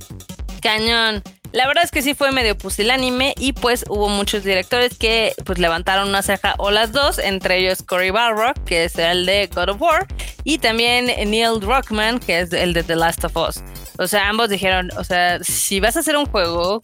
[0.61, 1.23] Cañón.
[1.53, 5.59] La verdad es que sí fue medio pusilánime y pues hubo muchos directores que pues
[5.59, 9.69] levantaron una ceja o las dos, entre ellos Cory Balrock, que es el de God
[9.69, 10.07] of War,
[10.45, 13.61] y también Neil Druckmann, que es el de The Last of Us.
[13.97, 16.79] O sea, ambos dijeron, o sea, si vas a hacer un juego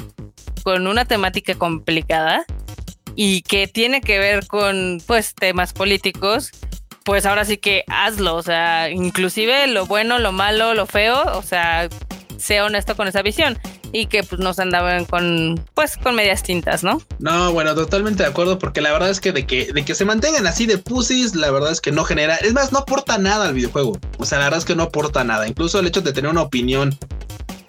[0.63, 2.43] con una temática complicada
[3.15, 6.51] y que tiene que ver con pues temas políticos,
[7.05, 11.41] pues ahora sí que hazlo, o sea, inclusive lo bueno, lo malo, lo feo, o
[11.41, 11.87] sea,
[12.37, 13.57] sea honesto con esa visión
[13.91, 17.01] y que pues nos andaban con pues con medias tintas, ¿no?
[17.19, 20.05] No, bueno, totalmente de acuerdo porque la verdad es que de que de que se
[20.05, 23.47] mantengan así de pussies, la verdad es que no genera, es más, no aporta nada
[23.47, 23.99] al videojuego.
[24.17, 26.41] O sea, la verdad es que no aporta nada, incluso el hecho de tener una
[26.41, 26.97] opinión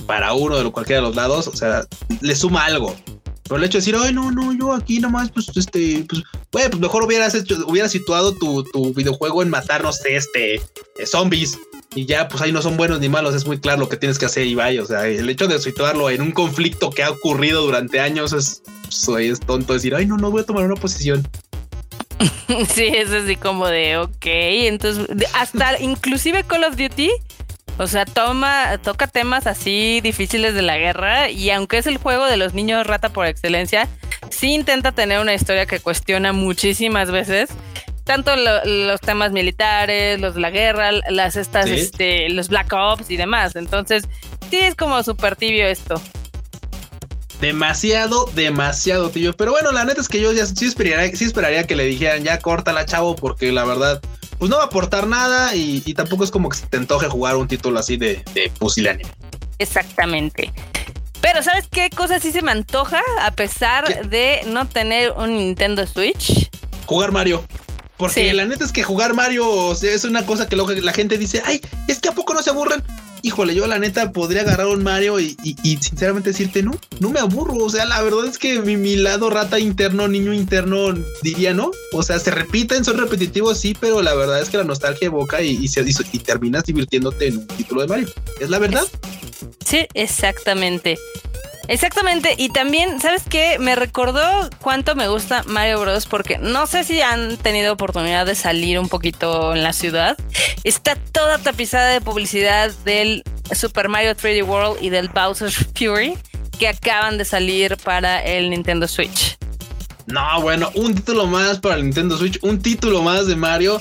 [0.06, 1.86] para uno de cualquiera de los lados, o sea,
[2.20, 2.96] le suma algo.
[3.44, 6.68] Pero el hecho de decir, ay, no, no, yo aquí nomás, pues, este, pues, güey,
[6.68, 10.60] pues mejor hubieras hecho, hubieras situado tu, tu videojuego en matarnos este,
[11.06, 11.58] zombies.
[11.94, 14.18] Y ya, pues ahí no son buenos ni malos, es muy claro lo que tienes
[14.18, 14.82] que hacer vaya.
[14.82, 18.62] O sea, el hecho de situarlo en un conflicto que ha ocurrido durante años es,
[19.06, 21.26] pues, es tonto decir, ay, no, no voy a tomar una posición.
[22.74, 27.10] sí, es así como de, ok, entonces, hasta inclusive Call of Duty
[27.78, 32.26] o sea, toma, toca temas así difíciles de la guerra y aunque es el juego
[32.26, 33.88] de los niños rata por excelencia,
[34.30, 37.50] sí intenta tener una historia que cuestiona muchísimas veces
[38.08, 43.18] tanto los temas militares, los de la guerra, las estas, este, los Black Ops y
[43.18, 43.54] demás.
[43.54, 44.04] Entonces,
[44.48, 46.00] sí es como súper tibio esto.
[47.38, 49.34] Demasiado, demasiado tibio.
[49.34, 52.24] Pero bueno, la neta es que yo ya sí esperaría, sí esperaría que le dijeran
[52.24, 54.00] ya córtala, chavo, porque la verdad
[54.38, 57.36] pues no va a aportar nada y, tampoco es como que se te antoje jugar
[57.36, 59.10] un título así de, de pusilánime.
[59.58, 60.50] Exactamente.
[61.20, 65.86] Pero ¿sabes qué cosa sí se me antoja a pesar de no tener un Nintendo
[65.86, 66.48] Switch?
[66.86, 67.44] Jugar Mario.
[67.98, 71.60] Porque la neta es que jugar Mario es una cosa que la gente dice, ay,
[71.88, 72.82] es que a poco no se aburren
[73.22, 75.36] híjole, yo la neta podría agarrar un Mario y,
[75.80, 77.56] sinceramente decirte, no, no me aburro.
[77.56, 81.70] O sea, la verdad es que mi, lado rata interno, niño interno, diría no.
[81.92, 85.42] O sea, se repiten, son repetitivos, sí, pero la verdad es que la nostalgia evoca
[85.42, 88.08] y, y, se, y terminas divirtiéndote en un título de Mario.
[88.40, 88.84] ¿Es la verdad?
[89.64, 90.98] Sí, exactamente.
[91.68, 93.58] Exactamente, y también, ¿sabes qué?
[93.58, 94.22] Me recordó
[94.62, 96.06] cuánto me gusta Mario Bros.
[96.06, 100.16] porque no sé si han tenido oportunidad de salir un poquito en la ciudad.
[100.64, 106.16] Está toda tapizada de publicidad del Super Mario 3D World y del Bowser's Fury
[106.58, 109.36] que acaban de salir para el Nintendo Switch.
[110.06, 113.78] No, bueno, un título más para el Nintendo Switch, un título más de Mario.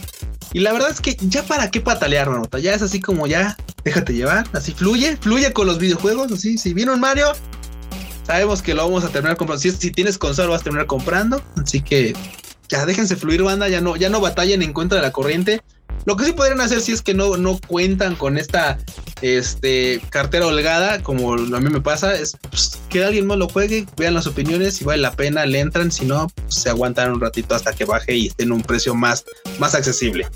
[0.51, 2.59] Y la verdad es que ya para qué patalear, manota.
[2.59, 6.57] Ya es así como ya, déjate llevar, así fluye, fluye con los videojuegos, así.
[6.57, 7.31] Si viene un Mario,
[8.27, 9.61] Sabemos que lo vamos a terminar comprando.
[9.61, 11.41] Si, si tienes consola, vas a terminar comprando.
[11.55, 12.13] Así que
[12.67, 13.69] ya déjense fluir, banda.
[13.69, 15.61] Ya no, ya no batallen en contra de la corriente.
[16.05, 18.77] Lo que sí podrían hacer si es que no, no cuentan con esta
[19.21, 23.85] este, cartera holgada, como a mí me pasa, es pues, que alguien más lo juegue,
[23.97, 27.21] vean las opiniones, si vale la pena, le entran, si no, pues, se aguantan un
[27.21, 29.25] ratito hasta que baje y esté en un precio más,
[29.59, 30.27] más accesible.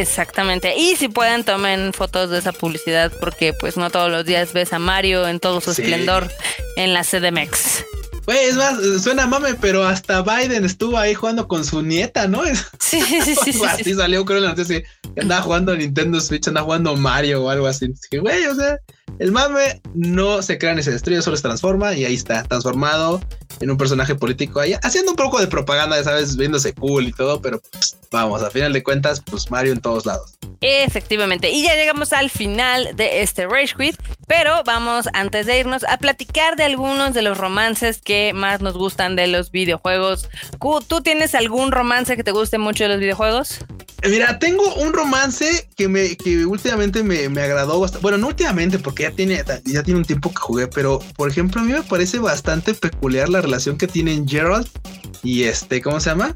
[0.00, 0.76] Exactamente.
[0.76, 4.72] Y si pueden, tomen fotos de esa publicidad porque pues no todos los días ves
[4.72, 6.28] a Mario en todo su esplendor
[6.76, 7.84] en la CDMX.
[8.26, 12.42] Güey, es más, suena mame, pero hasta Biden estuvo ahí jugando con su nieta, ¿no?
[12.80, 13.52] Sí, sí, sí.
[13.52, 14.82] sí así salió, creo, la noticia
[15.20, 17.92] andaba jugando Nintendo Switch, andaba jugando Mario o algo así.
[18.18, 18.78] Güey, o sea,
[19.18, 23.20] el mame no se crea ni se destruye, solo se transforma y ahí está, transformado
[23.60, 27.40] en un personaje político ahí, haciendo un poco de propaganda, sabes, viéndose cool y todo,
[27.40, 27.60] pero
[28.10, 30.34] vamos, a final de cuentas, pues Mario en todos lados.
[30.60, 35.84] Efectivamente, y ya llegamos al final de este Rage Quit, pero vamos antes de irnos
[35.84, 40.28] a platicar de algunos de los romances que más nos gustan de los videojuegos.
[40.88, 43.60] ¿Tú tienes algún romance que te guste mucho de los videojuegos?
[44.08, 48.02] Mira, tengo un romance que me que últimamente me, me agradó bastante.
[48.02, 51.60] Bueno, no últimamente, porque ya tiene, ya tiene un tiempo que jugué, pero por ejemplo,
[51.60, 54.68] a mí me parece bastante peculiar la relación que tienen Gerald
[55.22, 56.34] y este, ¿cómo se llama?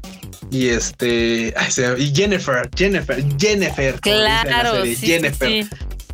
[0.51, 1.53] Y este,
[1.97, 3.99] y Jennifer, Jennifer, Jennifer.
[3.99, 5.67] Claro, sí, Jennifer.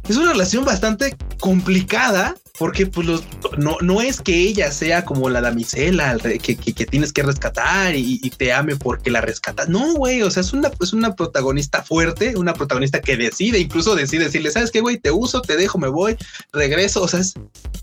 [0.07, 3.23] Es una relación bastante complicada porque pues los,
[3.57, 8.19] no, no es que ella sea como la damisela que, que, tienes que rescatar y,
[8.37, 9.69] te ame porque la rescatas.
[9.69, 13.95] No, güey, o sea, es una, es una protagonista fuerte, una protagonista que decide, incluso
[13.95, 14.97] decide decirle, ¿sabes qué, güey?
[14.97, 16.17] Te uso, te dejo, me voy,
[16.51, 17.01] regreso.
[17.01, 17.33] O sea, es,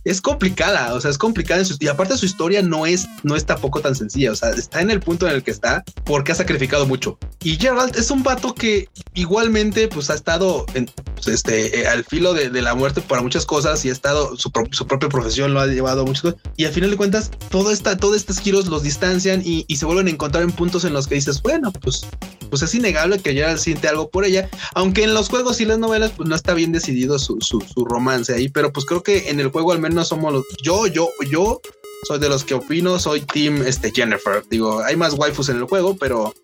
[0.05, 1.63] es complicada, o sea, es complicada.
[1.79, 4.91] y aparte su historia no es, no es tampoco tan sencilla, o sea, está en
[4.91, 7.19] el punto en el que está porque ha sacrificado mucho.
[7.43, 12.05] Y Gerald es un vato que igualmente pues ha estado en, pues, este, eh, al
[12.05, 14.37] filo de, de, la muerte para muchas cosas y ha estado
[14.70, 16.40] su su propia profesión lo ha llevado a muchas cosas.
[16.57, 20.09] Y al final de cuentas, todo esta, todos estos giros los distancian y, se vuelven
[20.09, 22.05] a encontrar en puntos en los que dices, bueno, pues,
[22.51, 24.51] pues es innegable que ella siente algo por ella.
[24.75, 28.35] Aunque en los juegos y las novelas, pues no está bien decidido su, su, romance
[28.35, 28.48] ahí.
[28.48, 30.44] Pero pues creo que en el juego al menos somos los.
[30.62, 31.61] Yo, yo, yo
[32.09, 34.42] soy de los que opino, soy Team este, Jennifer.
[34.51, 36.35] Digo, hay más waifus en el juego, pero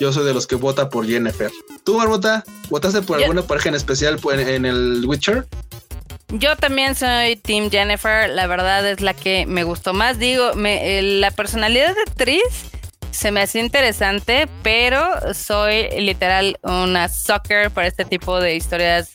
[0.00, 1.50] yo soy de los que vota por Jennifer.
[1.82, 5.46] ¿Tú, Marbota, votaste por alguna pareja en especial en el Witcher?
[6.36, 10.18] Yo también soy Team Jennifer, la verdad es la que me gustó más.
[10.18, 12.42] Digo, me, la personalidad de actriz
[13.12, 19.12] se me hace interesante, pero soy literal una sucker para este tipo de historias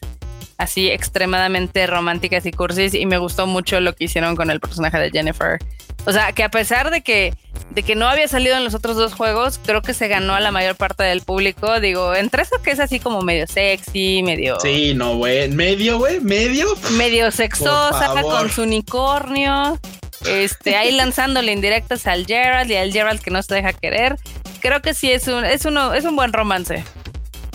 [0.58, 4.98] así extremadamente románticas y cursis y me gustó mucho lo que hicieron con el personaje
[4.98, 5.60] de Jennifer.
[6.06, 7.34] O sea, que a pesar de que
[7.72, 10.40] de que no había salido en los otros dos juegos, creo que se ganó a
[10.40, 11.80] la mayor parte del público.
[11.80, 14.60] Digo, entre eso que es así como medio sexy, medio.
[14.60, 15.50] Sí, no, güey.
[15.50, 16.68] Medio, güey, medio.
[16.92, 19.80] Medio sexosa, con su unicornio.
[20.26, 24.18] Este, ahí lanzándole indirectas al Gerald y al Gerald que no se deja querer.
[24.62, 26.84] Creo que sí es un, es uno, es un buen romance.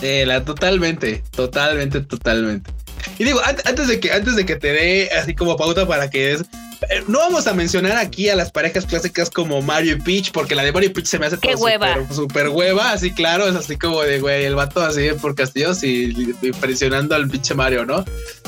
[0.01, 2.71] Eh, la, totalmente, totalmente, totalmente.
[3.19, 6.33] Y digo, antes de que, antes de que te dé así como pauta para que
[6.33, 6.43] es.
[6.89, 10.55] Eh, no vamos a mencionar aquí a las parejas clásicas como Mario y Peach, porque
[10.55, 11.95] la de Mario y Peach se me hace Qué hueva.
[12.13, 16.35] Super, hueva, así claro, es así como de güey, el vato así por castillos y,
[16.41, 18.03] impresionando al pinche Mario, ¿no?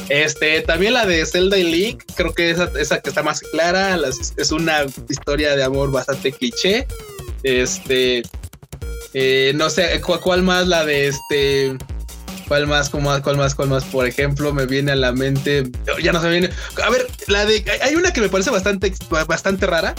[0.09, 3.97] Este, también la de Zelda y Link, creo que esa, esa que está más clara,
[4.37, 6.87] es una historia de amor bastante cliché.
[7.43, 8.23] Este,
[9.13, 10.67] eh, no sé, ¿cuál más?
[10.67, 11.77] La de este.
[12.47, 12.89] ¿Cuál más?
[12.89, 13.21] ¿Cuál más?
[13.21, 13.55] ¿Cuál más?
[13.55, 13.83] ¿Cuál más?
[13.85, 15.69] Por ejemplo, me viene a la mente.
[16.01, 16.49] Ya no se me viene.
[16.83, 17.63] A ver, la de.
[17.81, 18.93] Hay una que me parece bastante,
[19.27, 19.95] bastante rara.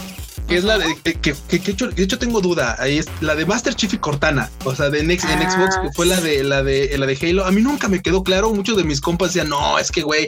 [0.47, 2.75] Que es la de que, de hecho tengo duda.
[2.79, 4.49] Ahí es la de Master Chief y Cortana.
[4.65, 7.45] O sea, de en, ah, Xbox, que fue la de la de la de Halo.
[7.45, 8.51] A mí nunca me quedó claro.
[8.51, 10.27] Muchos de mis compas decían, no, es que güey.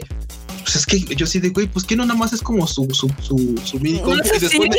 [0.62, 2.86] Pues es que yo sí de güey, pues que no nada más es como su,
[2.92, 4.24] su, su, su mini compa.
[4.24, 4.70] y después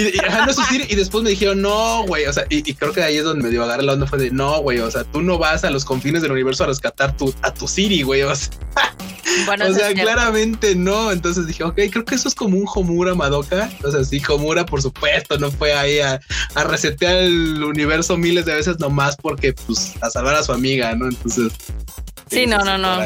[0.00, 3.50] y, después me dijeron, no, güey, o sea, y, creo que ahí es donde me
[3.50, 5.84] dio agarrar la onda, fue de, no, güey, o sea, tú no vas a los
[5.84, 8.50] confines del universo a rescatar tu, a tu Siri, güey, o sea,
[9.68, 13.70] o sea claramente no, entonces dije, ok, creo que eso es como un Homura Madoka,
[13.82, 16.20] o sea, sí, Homura, por supuesto, no fue ahí a,
[16.54, 20.94] a resetear el universo miles de veces nomás porque, pues, a salvar a su amiga,
[20.94, 21.08] ¿no?
[21.08, 21.52] Entonces...
[22.30, 22.98] Sí, no, no, no.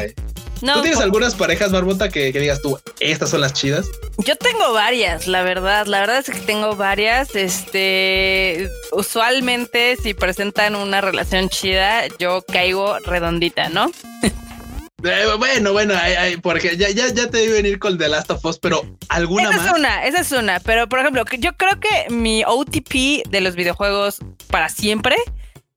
[0.71, 3.87] ¿Tú tienes algunas parejas, Barbota, que, digas tú, estas son las chidas?
[4.19, 5.87] Yo tengo varias, la verdad.
[5.87, 7.35] La verdad es que tengo varias.
[7.35, 13.91] Este, usualmente, si presentan una relación chida, yo caigo redondita, ¿no?
[15.05, 15.95] Eh, bueno, bueno,
[16.41, 19.57] porque ya, ya, ya te debe venir con The Last of Us, pero ¿alguna esa
[19.57, 19.65] más?
[19.65, 23.55] Es una, esa es una, pero por ejemplo, yo creo que mi OTP de los
[23.55, 25.17] videojuegos para siempre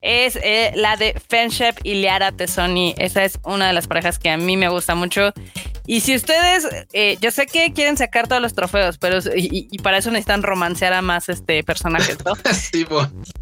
[0.06, 2.94] es eh, la de Friendship y Liara Tesoni.
[2.96, 5.32] Esa es una de las parejas que a mí me gusta mucho.
[5.84, 9.98] Y si ustedes, eh, yo sé que quieren sacar todos los trofeos, pero y, para
[9.98, 12.34] eso necesitan romancear a más este personajes, ¿no?
[12.52, 12.86] sí,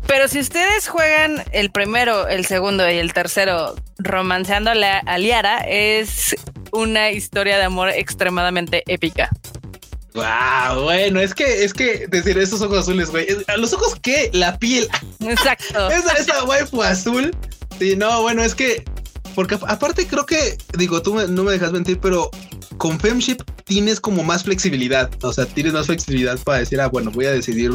[0.07, 6.35] Pero si ustedes juegan el primero, el segundo y el tercero romanceando a Liara, es
[6.73, 9.31] una historia de amor extremadamente épica.
[10.15, 13.27] Wow, bueno, es que, es que decir esos ojos azules, güey.
[13.59, 14.89] Los ojos que la piel.
[15.21, 15.91] Exacto.
[15.91, 17.37] esa, esa waifu azul.
[17.79, 18.85] Sí, no, bueno, es que.
[19.35, 22.31] Porque aparte creo que, digo, tú no me dejas mentir, pero
[22.79, 25.11] con Femship tienes como más flexibilidad.
[25.23, 27.73] O sea, tienes más flexibilidad para decir, ah, bueno, voy a decidir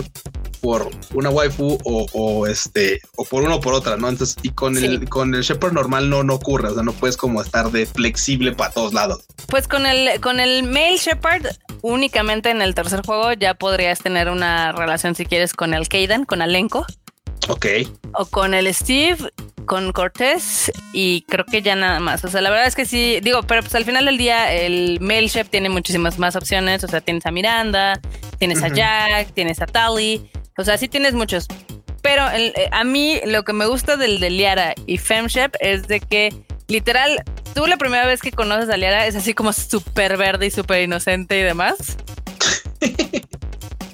[0.62, 4.10] por una waifu o, este o por una o por otra, ¿no?
[4.10, 7.18] Entonces, y con el con el Shepard normal no no ocurre, o sea, no puedes
[7.18, 9.26] como estar de flexible para todos lados.
[9.48, 11.46] Pues con el con el male Shepard
[11.82, 16.26] únicamente en el tercer juego ya podrías tener una relación si quieres con el Kaiden,
[16.26, 16.86] con Alenko.
[17.48, 17.66] Ok.
[18.14, 19.32] O con el Steve,
[19.66, 22.26] con Cortés y creo que ya nada más.
[22.26, 25.00] O sea, la verdad es que sí, digo, pero pues al final del día el
[25.00, 26.84] male chef tiene muchísimas más opciones.
[26.84, 28.00] O sea, tienes a Miranda,
[28.40, 30.30] tienes a Jack, tienes a Tali.
[30.60, 31.48] O sea, sí tienes muchos.
[32.02, 36.02] Pero eh, a mí lo que me gusta del de Liara y Femshep es de
[36.02, 36.34] que
[36.68, 37.24] literal,
[37.56, 40.84] tú la primera vez que conoces a Liara es así como súper verde y súper
[40.84, 41.98] inocente y demás.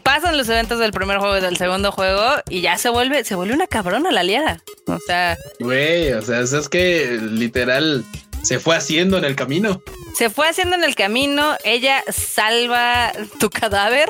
[0.04, 3.36] Pasan los eventos del primer juego y del segundo juego y ya se vuelve, se
[3.36, 4.62] vuelve una cabrona la Liara.
[4.88, 5.38] O sea.
[5.60, 8.04] Güey, o sea, eso es que literal
[8.46, 9.82] se fue haciendo en el camino.
[10.14, 14.10] Se fue haciendo en el camino, ella salva tu cadáver.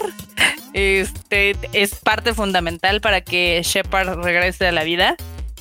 [0.73, 5.15] Este es parte fundamental para que Shepard regrese a la vida.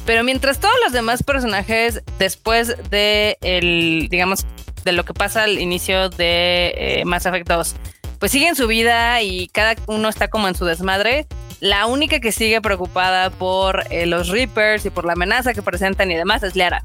[0.05, 4.45] Pero mientras todos los demás personajes, después de el, digamos,
[4.85, 7.77] de lo que pasa al inicio de eh, Mass Effect 2,
[8.19, 11.29] pues siguen su vida y cada uno está como en su desmadre.
[11.61, 16.11] La única que sigue preocupada por eh, los Reapers y por la amenaza que presentan
[16.11, 16.85] y demás es Liara.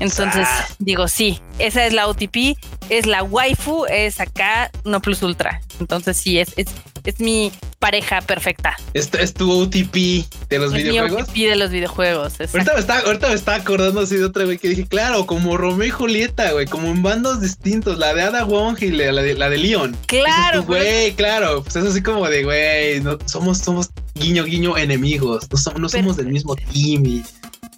[0.00, 0.66] Entonces, ah.
[0.78, 2.56] digo, sí, esa es la OTP,
[2.88, 5.60] es la waifu, es acá, no plus ultra.
[5.78, 6.68] Entonces, sí, es, es,
[7.04, 8.76] es mi pareja perfecta.
[8.94, 11.10] ¿Esto es tu OTP de los videojuegos?
[11.12, 12.34] Mi OTP de los videojuegos.
[12.40, 15.56] Ahorita me, está, ahorita me está acordando así de otra, güey, que dije, claro, como
[15.56, 19.34] Romeo y Julieta, güey, como en bandos distintos, la de Ada Wong y la de,
[19.34, 19.96] la de Leon.
[20.06, 20.64] Claro.
[20.64, 25.58] Güey, claro, pues es así como de, güey, no, somos, somos guiño, guiño enemigos, no
[25.58, 27.22] somos, no somos del mismo team y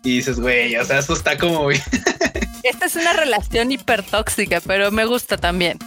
[0.05, 1.71] y dices, güey, o sea, esto está como...
[2.63, 5.79] Esta es una relación hipertóxica, pero me gusta también.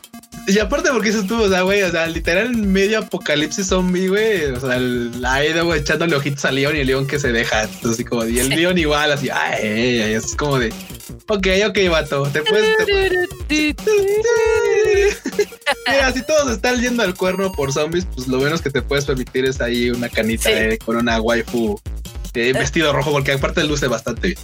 [0.48, 4.46] Y aparte porque eso estuvo, o sea, güey, o sea, literal medio apocalipsis zombie, güey,
[4.46, 7.64] o sea, la Aida, güey, echándole ojitos al León y el León que se deja,
[7.64, 10.72] entonces así como, y el León igual, así, ay, ay, es como de,
[11.30, 12.78] ok, ok, vato, te puedes...
[15.88, 19.06] Mira, si todos están yendo al cuerno por zombies, pues lo menos que te puedes
[19.06, 20.52] permitir es ahí una canita
[20.86, 21.80] con una waifu
[22.36, 24.40] eh, vestido rojo, porque aparte luce bastante bien.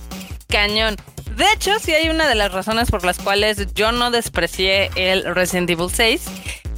[0.48, 0.98] Cañón.
[1.36, 5.24] De hecho, sí hay una de las razones por las cuales yo no desprecié el
[5.34, 6.22] Resident Evil 6.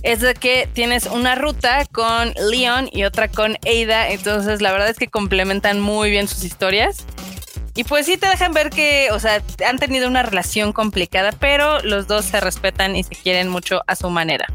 [0.03, 4.89] es de que tienes una ruta con Leon y otra con Ada, entonces la verdad
[4.89, 7.05] es que complementan muy bien sus historias.
[7.75, 11.79] Y pues sí te dejan ver que, o sea, han tenido una relación complicada, pero
[11.81, 14.45] los dos se respetan y se quieren mucho a su manera.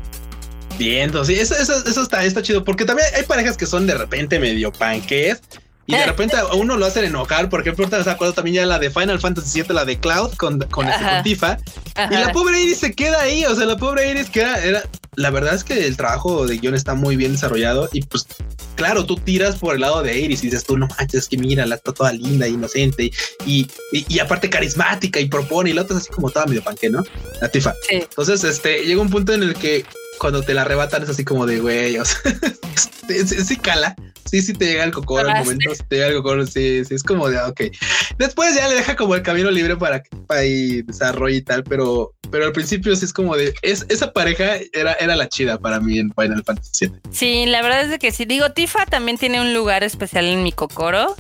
[0.79, 4.39] Bien, entonces eso, eso, está, está chido, porque también hay parejas que son de repente
[4.39, 5.41] medio panques
[5.89, 8.79] y de repente a uno lo hacen enojar, porque ahorita se acuerdo también ya la
[8.79, 11.57] de Final Fantasy VII, la de Cloud con, con, este, Tifa.
[12.11, 14.83] Y la pobre Iris se queda ahí, o sea, la pobre Iris queda, era,
[15.17, 18.27] la verdad es que el trabajo de guion está muy bien desarrollado y pues
[18.77, 21.65] claro, tú tiras por el lado de Iris y dices tú, no manches, que mira,
[21.65, 23.11] la está toda linda, inocente
[23.47, 26.91] y, y, aparte carismática y propone y la otra es así como toda medio panque,
[26.91, 27.03] ¿no?
[27.41, 27.73] La Tifa.
[27.89, 29.87] Entonces, este, llega un punto en el que
[30.19, 32.21] cuando te la arrebatan es así como de güey, o sea,
[33.45, 33.95] sí, cala.
[34.25, 37.03] Sí, sí te llega el cocor al momento, te llega el cocor, sí, sí, es
[37.03, 37.63] como de, ok.
[38.19, 42.13] Después ya le deja como el camino libre para que ahí desarrolle y tal, pero,
[42.31, 45.81] pero al principio sí es como de, es, esa pareja era, era la chida para
[45.81, 47.01] mí en Final Fantasy VII.
[47.11, 50.43] Sí, la verdad es de que sí, digo, Tifa también tiene un lugar especial en
[50.43, 51.17] mi cocoro,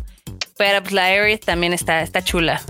[0.58, 2.60] pero pues la Aerith también está, está chula.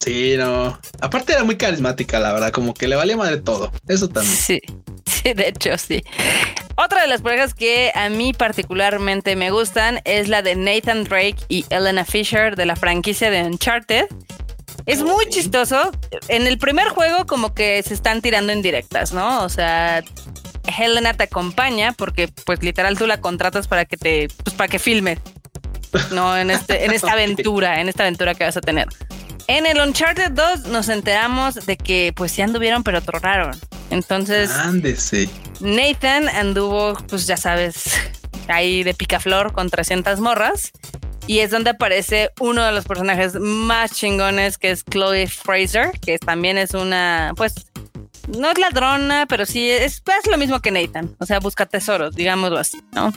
[0.00, 0.78] Sí, no.
[1.00, 3.70] Aparte era muy carismática, la verdad, como que le vale madre todo.
[3.86, 4.34] Eso también.
[4.34, 4.58] Sí,
[5.04, 6.02] sí, de hecho, sí.
[6.76, 11.36] Otra de las parejas que a mí particularmente me gustan es la de Nathan Drake
[11.48, 14.06] y Elena Fisher de la franquicia de Uncharted.
[14.86, 15.92] Es muy chistoso.
[16.28, 19.44] En el primer juego como que se están tirando en directas, ¿no?
[19.44, 20.02] O sea,
[20.78, 24.78] Helena te acompaña porque pues literal tú la contratas para que te pues para que
[24.78, 25.18] filme.
[26.12, 28.88] No, en este en esta aventura, en esta aventura que vas a tener.
[29.50, 33.58] En el Uncharted 2 nos enteramos de que pues sí anduvieron pero tronaron.
[33.90, 35.28] Entonces, Ándese.
[35.58, 37.90] Nathan anduvo, pues ya sabes,
[38.46, 40.70] ahí de picaflor con 300 morras.
[41.26, 46.20] Y es donde aparece uno de los personajes más chingones, que es Chloe Fraser, que
[46.20, 47.54] también es una, pues,
[48.28, 51.16] no es ladrona, pero sí es, es lo mismo que Nathan.
[51.18, 53.12] O sea, busca tesoros, digámoslo así, ¿no?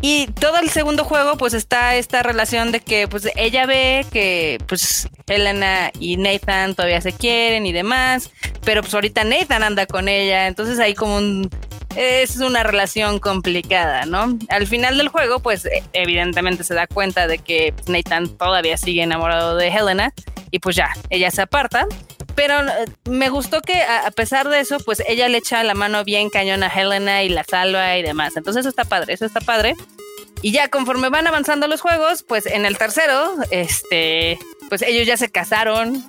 [0.00, 4.58] Y todo el segundo juego, pues está esta relación de que pues ella ve que
[4.66, 8.30] pues Helena y Nathan todavía se quieren y demás,
[8.64, 11.50] pero pues ahorita Nathan anda con ella, entonces hay como un
[11.96, 14.38] es una relación complicada, ¿no?
[14.50, 19.02] Al final del juego, pues e, evidentemente se da cuenta de que Nathan todavía sigue
[19.02, 20.12] enamorado de Helena
[20.52, 21.86] y pues ya, ella se aparta
[22.38, 26.04] pero eh, me gustó que a pesar de eso, pues ella le echa la mano
[26.04, 28.36] bien cañón a Helena y la salva y demás.
[28.36, 29.74] Entonces eso está padre, eso está padre.
[30.40, 35.16] Y ya conforme van avanzando los juegos, pues en el tercero, este, pues ellos ya
[35.16, 36.04] se casaron,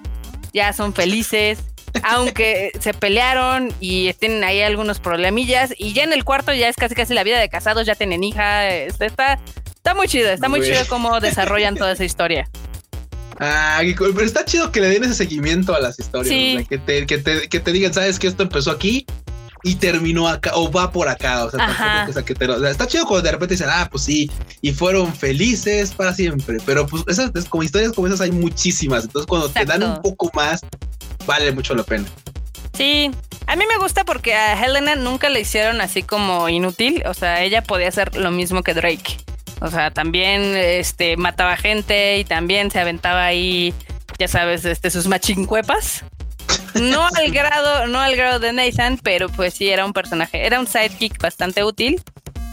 [0.53, 1.63] ya son felices,
[2.03, 5.73] aunque se pelearon y tienen ahí algunos problemillas.
[5.79, 8.23] Y ya en el cuarto ya es casi casi la vida de casados, ya tienen
[8.23, 12.47] hija, este, está, está muy chido, está muy chido cómo desarrollan toda esa historia.
[13.39, 16.67] Ah, pero está chido que le den ese seguimiento a las historias.
[16.67, 19.05] que, te, que, te, que te digan, sabes que esto empezó aquí
[19.63, 21.45] y terminó acá o va por acá.
[21.45, 24.29] O sea, que te está chido cuando de repente dicen, ah, pues sí,
[24.61, 26.57] y fueron felices para siempre.
[26.65, 29.05] Pero pues esas como historias como esas hay muchísimas.
[29.05, 30.61] Entonces, cuando te dan un poco más,
[31.25, 32.05] vale mucho la pena.
[32.73, 33.11] Sí,
[33.47, 37.03] a mí me gusta porque a Helena nunca le hicieron así como inútil.
[37.05, 39.17] O sea, ella podía hacer lo mismo que Drake.
[39.61, 43.73] O sea, también este, mataba gente y también se aventaba ahí,
[44.17, 46.03] ya sabes, este, sus machincuepas.
[46.75, 50.59] No al grado, no al grado de Nathan, pero pues sí era un personaje, era
[50.59, 52.01] un sidekick bastante útil.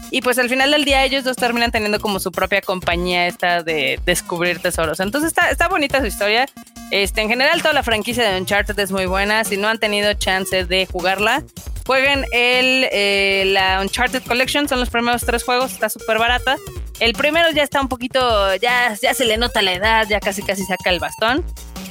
[0.09, 3.61] Y pues al final del día ellos dos terminan teniendo como su propia compañía esta
[3.61, 4.99] de descubrir tesoros.
[5.01, 6.45] Entonces está, está bonita su historia.
[6.91, 9.43] Este, en general toda la franquicia de Uncharted es muy buena.
[9.43, 11.43] Si no han tenido chance de jugarla,
[11.87, 14.67] jueguen el, eh, la Uncharted Collection.
[14.69, 15.71] Son los primeros tres juegos.
[15.71, 16.57] Está súper barata.
[16.99, 20.41] El primero ya está un poquito, ya, ya se le nota la edad, ya casi
[20.43, 21.43] casi saca el bastón.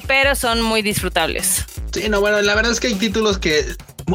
[0.06, 1.64] Pero son muy disfrutables.
[1.92, 3.64] Sí, no, bueno, la verdad es que hay títulos que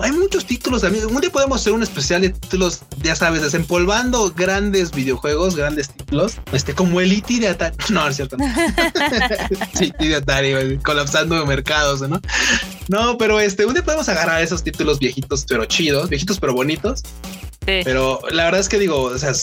[0.01, 1.05] hay muchos títulos también.
[1.05, 6.35] Un día podemos hacer un especial de títulos, ya sabes, desempolvando grandes videojuegos, grandes títulos,
[6.53, 7.75] este como el IT e de Atari.
[7.89, 8.37] No, es cierto.
[9.73, 12.21] sí, e de Atari, colapsando mercados, ¿no?
[12.87, 17.03] No, pero este, un día podemos agarrar esos títulos viejitos, pero chidos, viejitos, pero bonitos.
[17.65, 19.33] Pero la verdad es que digo, o sea,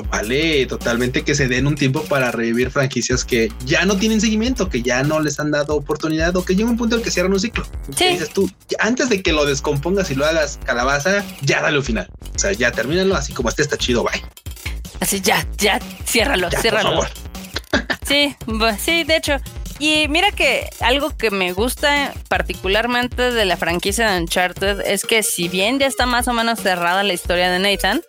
[0.00, 4.68] vale totalmente que se den un tiempo para revivir franquicias que ya no tienen seguimiento,
[4.68, 7.10] que ya no les han dado oportunidad o que llega un punto en el que
[7.10, 7.66] cierran un ciclo.
[7.94, 8.08] Sí.
[8.08, 12.08] Dices tú, antes de que lo descompongas y lo hagas calabaza, ya dale un final.
[12.34, 14.22] O sea, ya termínalo así como este está chido, bye.
[15.00, 17.02] Así ya, ya, ciérralo, ciérralo.
[18.06, 18.36] Sí,
[18.78, 19.36] sí, de hecho.
[19.78, 25.22] Y mira que algo que me gusta particularmente de la franquicia de Uncharted es que
[25.22, 28.02] si bien ya está más o menos cerrada la historia de Nathan,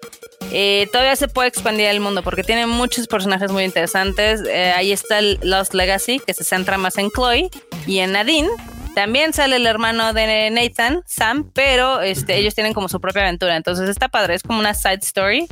[0.51, 4.41] eh, todavía se puede expandir el mundo porque tiene muchos personajes muy interesantes.
[4.47, 7.49] Eh, ahí está el Lost Legacy, que se centra más en Chloe
[7.87, 8.49] y en Nadine.
[8.95, 13.55] También sale el hermano de Nathan, Sam, pero este, ellos tienen como su propia aventura.
[13.55, 15.47] Entonces está padre, es como una side story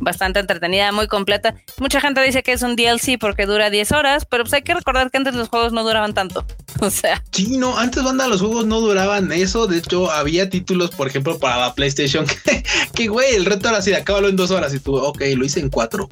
[0.00, 1.54] bastante entretenida, muy completa.
[1.78, 4.74] Mucha gente dice que es un DLC porque dura 10 horas, pero pues hay que
[4.74, 6.44] recordar que antes los juegos no duraban tanto.
[6.82, 7.22] O sea.
[7.32, 9.66] Sí, no, antes banda los juegos no duraban eso.
[9.66, 12.24] De hecho, había títulos, por ejemplo, para la PlayStation
[12.94, 15.60] que, güey, el reto era así, acábalo en dos horas y tú, ok, lo hice
[15.60, 16.08] en cuatro.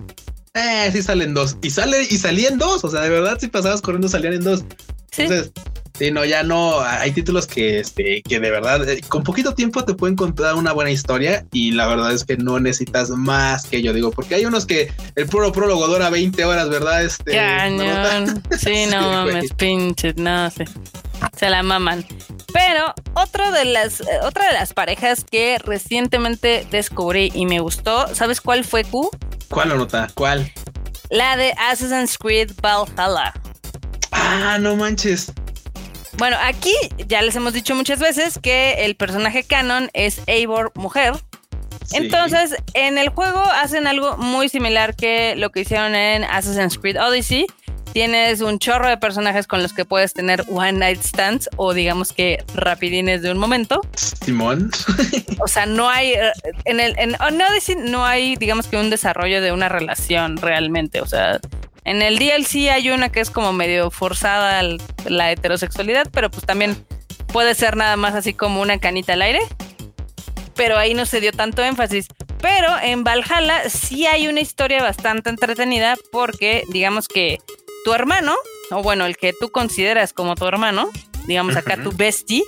[0.53, 1.57] Eh, sí salen dos.
[1.62, 2.84] Y sale, y salían dos.
[2.84, 4.64] O sea, de verdad, si pasabas corriendo salían en dos.
[5.16, 5.53] Entonces,
[5.99, 6.81] Sí, no, ya no.
[6.81, 10.73] Hay títulos que, este, que de verdad, eh, con poquito tiempo te pueden contar una
[10.73, 14.45] buena historia y la verdad es que no necesitas más que yo digo, porque hay
[14.45, 17.03] unos que el puro prólogo dura 20 horas, ¿verdad?
[17.03, 18.43] Este, Cañón.
[18.59, 20.67] Sí, no mames, pinches, no sé.
[21.37, 22.07] Se la maman.
[22.53, 28.15] Pero otro de las, eh, otra de las parejas que recientemente descubrí y me gustó,
[28.15, 29.11] ¿sabes cuál fue Q?
[29.49, 30.09] ¿Cuál nota?
[30.15, 30.53] ¿Cuál?
[31.11, 33.33] La de Assassin's Creed Valhalla.
[34.13, 35.33] Ah, no manches.
[36.19, 36.75] Bueno, aquí
[37.07, 41.14] ya les hemos dicho muchas veces que el personaje canon es Eivor mujer.
[41.93, 47.01] Entonces, en el juego hacen algo muy similar que lo que hicieron en Assassin's Creed
[47.01, 47.47] Odyssey.
[47.93, 52.12] Tienes un chorro de personajes con los que puedes tener one night stands o digamos
[52.12, 53.81] que rapidines de un momento.
[54.25, 54.73] Simón.
[55.39, 56.14] o sea, no hay
[56.64, 61.07] en el en Odyssey no hay digamos que un desarrollo de una relación realmente, o
[61.07, 61.41] sea,
[61.85, 64.62] en el DLC hay una que es como medio forzada
[65.07, 66.76] la heterosexualidad, pero pues también
[67.33, 69.41] puede ser nada más así como una canita al aire.
[70.55, 72.09] Pero ahí no se dio tanto énfasis.
[72.41, 77.39] Pero en Valhalla sí hay una historia bastante entretenida porque digamos que
[77.85, 78.35] tu hermano,
[78.70, 80.91] o bueno, el que tú consideras como tu hermano,
[81.26, 82.43] digamos acá tu bestie,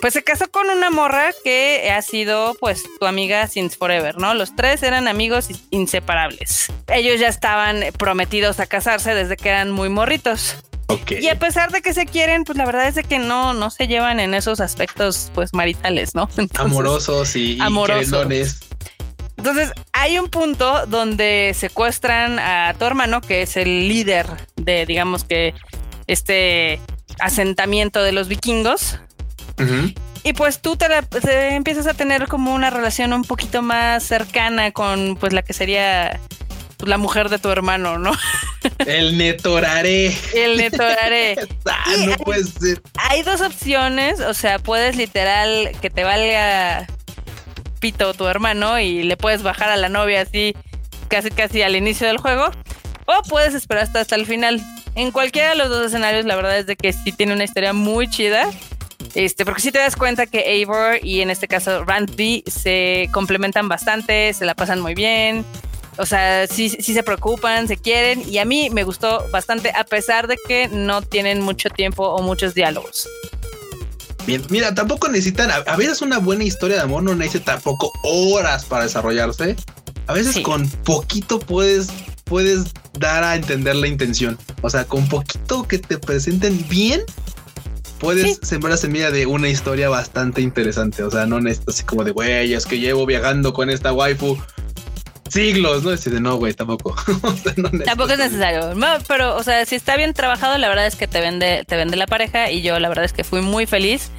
[0.00, 4.34] pues se casó con una morra que ha sido pues tu amiga since forever, ¿no?
[4.34, 6.72] Los tres eran amigos inseparables.
[6.88, 10.56] Ellos ya estaban prometidos a casarse desde que eran muy morritos.
[10.86, 11.22] Okay.
[11.22, 13.70] Y a pesar de que se quieren, pues la verdad es de que no, no
[13.70, 16.30] se llevan en esos aspectos pues maritales, ¿no?
[16.54, 18.26] amorosos y, amorosos.
[19.36, 24.26] Entonces, hay un punto donde secuestran a tu hermano, que es el líder
[24.56, 25.54] de, digamos que,
[26.08, 26.80] este
[27.20, 28.98] asentamiento de los vikingos.
[30.24, 30.86] Y pues tú te,
[31.54, 36.20] empiezas a tener como una relación un poquito más cercana con pues la que sería
[36.76, 38.12] pues, la mujer de tu hermano, ¿no?
[38.86, 40.16] El netoraré.
[40.34, 41.36] El netoraré.
[41.66, 42.82] ah, no puede ser.
[42.98, 46.86] Hay dos opciones, o sea, puedes literal que te valga
[47.80, 50.54] pito tu hermano y le puedes bajar a la novia así
[51.08, 52.50] casi casi al inicio del juego
[53.06, 54.60] o puedes esperar hasta, hasta el final.
[54.94, 57.72] En cualquiera de los dos escenarios, la verdad es de que sí tiene una historia
[57.72, 58.50] muy chida
[59.14, 63.68] este, porque si te das cuenta que Eivor y en este caso Randy se complementan
[63.68, 65.44] bastante, se la pasan muy bien.
[65.98, 68.22] O sea, sí, sí se preocupan, se quieren.
[68.28, 72.22] Y a mí me gustó bastante, a pesar de que no tienen mucho tiempo o
[72.22, 73.08] muchos diálogos.
[74.26, 78.64] Bien, mira, tampoco necesitan, a, veces una buena historia de amor no necesita tampoco horas
[78.64, 79.56] para desarrollarse.
[80.06, 81.88] A veces con poquito puedes,
[82.24, 84.38] puedes dar a entender la intención.
[84.60, 87.02] O sea, con poquito que te presenten bien,
[87.98, 91.02] puedes sembrar la semilla de una historia bastante interesante.
[91.02, 94.38] O sea, no necesitas así como de, güey, es que llevo viajando con esta waifu
[95.28, 95.90] siglos, ¿no?
[95.90, 96.94] Dice, no, güey, tampoco.
[97.84, 98.74] tampoco es necesario.
[98.74, 101.76] No, pero, o sea, si está bien trabajado, la verdad es que te vende, te
[101.76, 104.10] vende la pareja y yo la verdad es que fui muy feliz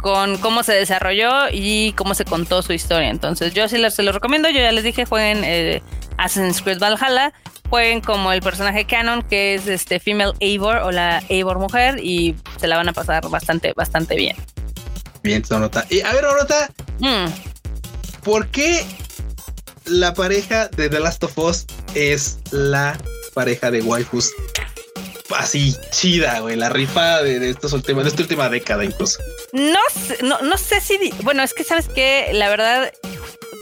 [0.00, 3.10] con cómo se desarrolló y cómo se contó su historia.
[3.10, 4.48] Entonces, yo sí se lo recomiendo.
[4.48, 5.82] Yo ya les dije, jueguen eh,
[6.16, 7.32] Assassin's Creed Valhalla
[7.66, 12.34] jueguen como el personaje canon que es este female Eivor o la Eivor mujer y
[12.58, 14.36] se la van a pasar bastante, bastante bien.
[15.22, 15.86] Bien, Sonota.
[15.90, 18.22] Y a ver, Sonota, mm.
[18.22, 18.84] ¿por qué
[19.84, 22.98] la pareja de The Last of Us es la
[23.34, 24.32] pareja de waifus
[25.34, 29.18] así chida, güey, la rifa de, estos últimos, de esta última década incluso.
[29.52, 29.78] No
[30.22, 32.92] no, no sé si, bueno, es que sabes que la verdad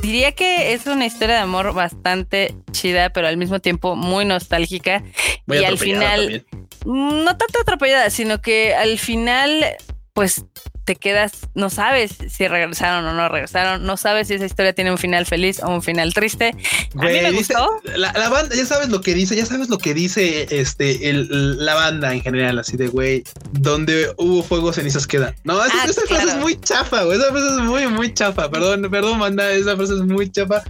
[0.04, 5.02] diría que es una historia de amor bastante chida, pero al mismo tiempo muy nostálgica.
[5.46, 6.44] y al final,
[6.84, 9.64] no tanto atropellada, sino que al final,
[10.12, 10.44] pues
[10.84, 14.90] te quedas, no sabes si regresaron o no regresaron, no sabes si esa historia tiene
[14.90, 16.54] un final feliz o un final triste.
[16.96, 17.80] a mí me gustó.
[17.96, 21.74] La, banda, ya sabes lo que dice, ya sabes lo que dice este el, la
[21.74, 25.34] banda en general, así de güey, donde hubo fuego, cenizas quedan.
[25.44, 27.18] No, esa, ah, frase es muy chafa, güey.
[27.18, 28.50] Esa frase es muy, muy chafa.
[28.50, 30.62] Perdón, perdón, banda, esa frase es muy chafa.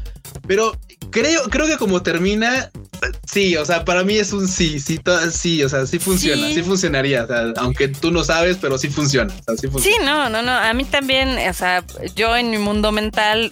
[0.46, 0.76] Pero
[1.10, 2.70] creo, creo que como termina,
[3.26, 6.62] sí, o sea, para mí es un sí, sí, sí, o sea, sí funciona, sí,
[6.62, 10.72] funcionaría, o sea, aunque tú no sabes, pero sí funciona, sí no, no, no, a
[10.74, 11.84] mí también, o sea,
[12.14, 13.50] yo en mi mundo mental,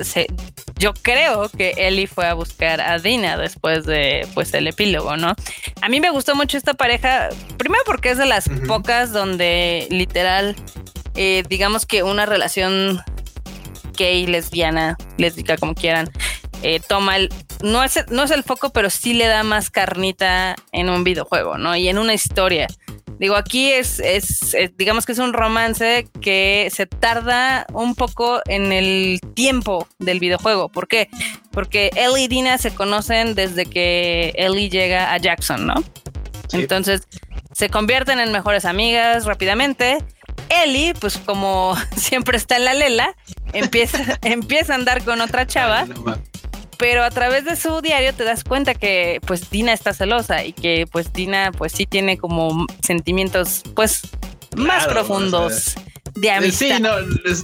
[0.78, 5.34] yo creo que Ellie fue a buscar a Dina después de, pues, el epílogo, ¿no?
[5.80, 7.28] A mí me gustó mucho esta pareja,
[7.58, 10.56] primero porque es de las pocas donde literal
[11.14, 13.02] eh, digamos que una relación
[13.96, 16.10] gay, lesbiana, lésbica, como quieran,
[16.62, 17.28] eh, toma el,
[17.62, 21.58] no es, no es el foco, pero sí le da más carnita en un videojuego,
[21.58, 21.76] ¿no?
[21.76, 22.68] Y en una historia.
[23.18, 28.72] Digo, aquí es, es, digamos que es un romance que se tarda un poco en
[28.72, 30.68] el tiempo del videojuego.
[30.68, 31.08] ¿Por qué?
[31.52, 35.74] Porque Ellie y Dina se conocen desde que Ellie llega a Jackson, ¿no?
[36.52, 37.02] Entonces
[37.52, 39.98] se convierten en mejores amigas rápidamente.
[40.48, 43.14] Ellie, pues como siempre está en la lela,
[43.52, 45.86] empieza, empieza a andar con otra chava
[46.82, 50.52] pero a través de su diario te das cuenta que pues Dina está celosa y
[50.52, 54.02] que pues Dina pues sí tiene como sentimientos pues
[54.56, 55.76] más profundos.
[56.16, 56.66] de amistad.
[56.66, 56.90] Sí, no,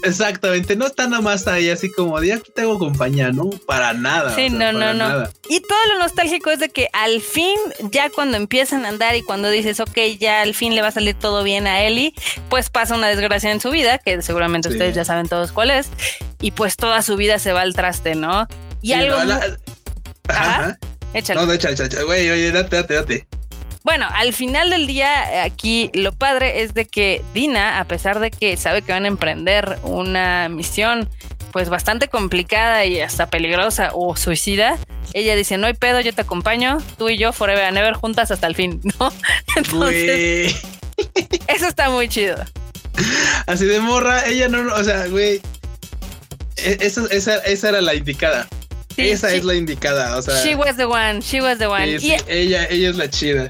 [0.02, 0.74] exactamente.
[0.74, 3.48] No está nada más ahí así como de aquí tengo compañía, ¿no?
[3.64, 4.34] Para nada.
[4.34, 5.28] Sí, no, no, no.
[5.48, 7.54] Y todo lo nostálgico es de que al fin,
[7.92, 10.92] ya cuando empiezan a andar y cuando dices, ok, ya al fin le va a
[10.92, 12.12] salir todo bien a Ellie,
[12.48, 15.90] pues pasa una desgracia en su vida, que seguramente ustedes ya saben todos cuál es,
[16.40, 18.48] y pues toda su vida se va al traste, ¿no?
[18.82, 19.16] Y algo.
[20.28, 20.78] Ajá.
[21.14, 21.46] Échale.
[21.46, 22.04] No, échale, échale.
[22.04, 23.26] Güey, oye, date, date, date.
[23.84, 28.30] Bueno, al final del día, aquí lo padre es de que Dina, a pesar de
[28.30, 31.08] que sabe que van a emprender una misión
[31.52, 34.76] pues bastante complicada y hasta peligrosa o suicida,
[35.14, 38.30] ella dice, no hay pedo, yo te acompaño, tú y yo forever and ever juntas
[38.30, 39.12] hasta el fin, ¿no?
[39.56, 40.60] Entonces,
[41.46, 42.36] eso está muy chido.
[43.46, 45.40] Así de morra, ella no, o sea, güey,
[46.56, 48.46] e, esa, esa, esa era la indicada.
[48.98, 50.42] Esa es la indicada, o sea.
[50.44, 51.84] She was the one, she was the one.
[51.84, 53.48] ella, ella es la chida.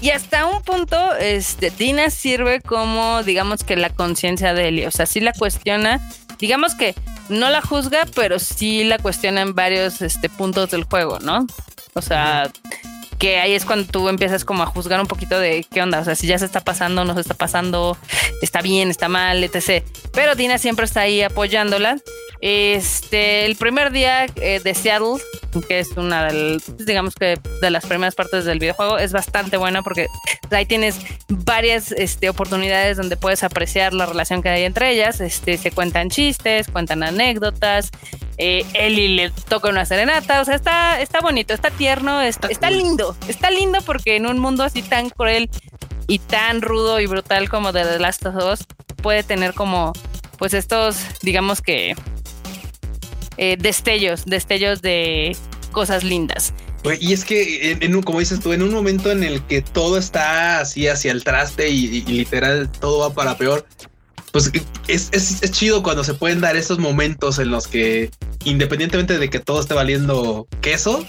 [0.00, 4.86] Y hasta un punto, este, Dina sirve como, digamos que la conciencia de Ellie.
[4.86, 5.98] O sea, sí la cuestiona.
[6.38, 6.94] Digamos que
[7.30, 11.46] no la juzga, pero sí la cuestiona en varios este, puntos del juego, ¿no?
[11.94, 12.50] O sea,
[13.18, 16.04] que ahí es cuando tú empiezas como a juzgar un poquito de qué onda, o
[16.04, 17.96] sea, si ya se está pasando, no se está pasando,
[18.42, 19.82] está bien, está mal, etc.
[20.12, 21.96] Pero Dina siempre está ahí apoyándola
[22.46, 25.14] este, el primer día eh, de Seattle,
[25.66, 29.80] que es una de, digamos que de las primeras partes del videojuego, es bastante buena
[29.82, 30.08] porque
[30.50, 30.98] ahí tienes
[31.30, 35.22] varias este, oportunidades donde puedes apreciar la relación que hay entre ellas.
[35.22, 37.90] Este, se cuentan chistes, cuentan anécdotas.
[38.36, 42.70] Eh, Ellie le toca una serenata, o sea, está, está bonito, está tierno, está, está
[42.70, 45.48] lindo, está lindo porque en un mundo así tan cruel
[46.08, 48.66] y tan rudo y brutal como de The Last of Us
[49.02, 49.94] puede tener como
[50.36, 51.94] pues estos digamos que
[53.36, 55.36] eh, destellos, destellos de
[55.72, 56.54] cosas lindas.
[57.00, 60.60] Y es que, en, como dices tú, en un momento en el que todo está
[60.60, 63.66] así hacia el traste y, literal todo va para peor,
[64.32, 64.50] pues
[64.88, 68.10] es, es, chido cuando se pueden dar esos momentos en los que,
[68.44, 71.06] independientemente de que todo esté valiendo queso,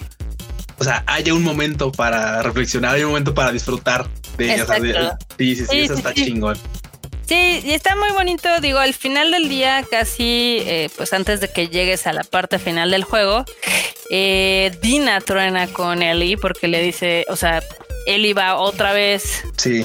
[0.77, 4.07] o sea, haya un momento para reflexionar, hay un momento para disfrutar
[4.37, 4.65] de, o
[5.37, 6.57] sí, sí, sí, eso está chingón.
[7.27, 8.59] Sí, y está muy bonito.
[8.61, 12.59] Digo, al final del día, casi, eh, pues antes de que llegues a la parte
[12.59, 13.45] final del juego,
[14.11, 17.63] eh, Dina truena con Ellie porque le dice, o sea,
[18.05, 19.83] Ellie va otra vez sí.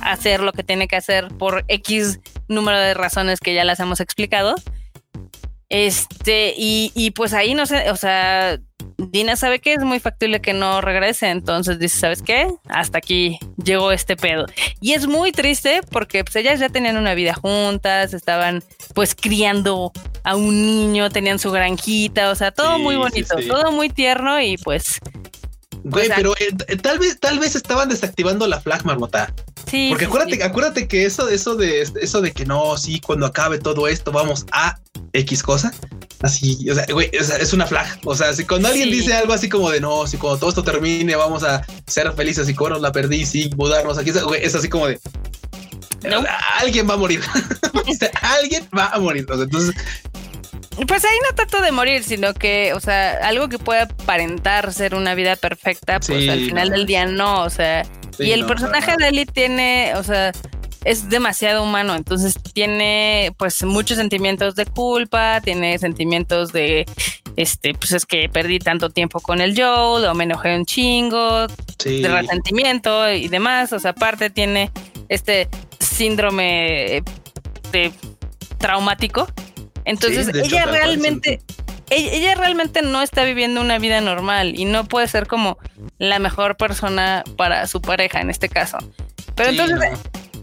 [0.00, 3.80] a hacer lo que tiene que hacer por X número de razones que ya las
[3.80, 4.54] hemos explicado.
[5.72, 8.58] Este, y, y pues ahí no sé, o sea,
[8.98, 12.46] Dina sabe que es muy factible que no regrese, entonces dice, ¿sabes qué?
[12.68, 14.44] Hasta aquí llegó este pedo.
[14.82, 18.62] Y es muy triste porque pues ellas ya tenían una vida juntas, estaban
[18.94, 19.92] pues criando
[20.24, 24.58] a un niño, tenían su granjita, o sea, todo muy bonito, todo muy tierno y
[24.58, 24.98] pues...
[25.84, 29.34] Güey, pero eh, tal vez, tal vez estaban desactivando la flag marmota.
[29.68, 29.88] Sí.
[29.90, 33.88] Porque acuérdate, acuérdate que eso, eso de eso de que no, sí, cuando acabe todo
[33.88, 34.78] esto, vamos a
[35.12, 35.72] X cosa.
[36.20, 37.98] Así, o sea, güey, es una flag.
[38.04, 40.62] O sea, si cuando alguien dice algo así como de no, si cuando todo esto
[40.62, 44.86] termine, vamos a ser felices y como la perdí, sí, mudarnos aquí, es así como
[44.86, 45.00] de
[46.60, 47.20] alguien va a morir.
[48.22, 49.26] alguien va a morir.
[49.30, 49.74] entonces,
[50.86, 54.94] pues ahí no tanto de morir, sino que, o sea, algo que pueda aparentar ser
[54.94, 57.84] una vida perfecta, pues al final del día no, o sea,
[58.18, 60.32] y el personaje de Ellie tiene, o sea,
[60.84, 66.86] es demasiado humano, entonces tiene pues muchos sentimientos de culpa, tiene sentimientos de,
[67.36, 71.46] este, pues es que perdí tanto tiempo con el Joel o me enojé un chingo,
[71.84, 74.70] de resentimiento y demás, o sea, aparte tiene
[75.08, 75.48] este
[75.78, 77.02] síndrome
[77.70, 77.92] de
[78.58, 79.28] traumático,
[79.84, 81.40] entonces ella realmente...
[81.94, 85.58] Ella, realmente no está viviendo una vida normal y no puede ser como
[85.98, 88.78] la mejor persona para su pareja en este caso.
[89.34, 89.98] Pero entonces,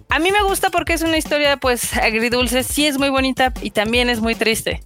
[0.10, 3.72] a mí me gusta porque es una historia pues agridulce, sí es muy bonita y
[3.72, 4.84] también es muy triste.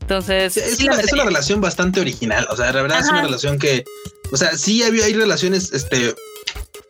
[0.00, 0.56] Entonces...
[0.56, 3.84] es, una, relación bastante original, o sea, la verdad es una relación que,
[4.32, 6.16] o sea, sí hay, hay relaciones, este,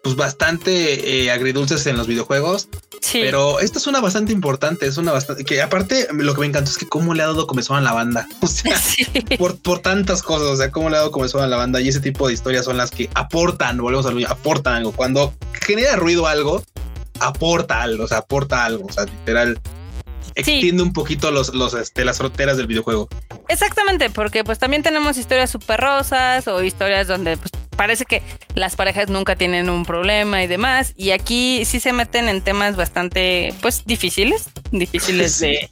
[0.02, 2.68] pues bastante eh, agridulces en los videojuegos.
[3.00, 3.20] Sí.
[3.22, 6.70] Pero esta es una bastante importante, es una bastante que aparte lo que me encantó
[6.70, 8.80] es que cómo le ha dado comezón a la banda, o sea,
[9.38, 11.88] por, por tantas cosas, o sea, cómo le ha dado comezón a la banda y
[11.88, 14.92] ese tipo de historias son las que aportan, volvemos a lo aportan algo.
[14.92, 16.62] Cuando genera ruido algo,
[17.18, 19.60] aporta algo, o sea, aporta algo, o sea, literal
[20.34, 23.08] extiende un poquito los, los, este, las fronteras del videojuego.
[23.48, 28.22] Exactamente, porque pues también tenemos historias súper rosas o historias donde pues, parece que
[28.54, 30.94] las parejas nunca tienen un problema y demás.
[30.96, 35.68] Y aquí sí se meten en temas bastante pues difíciles, difíciles de,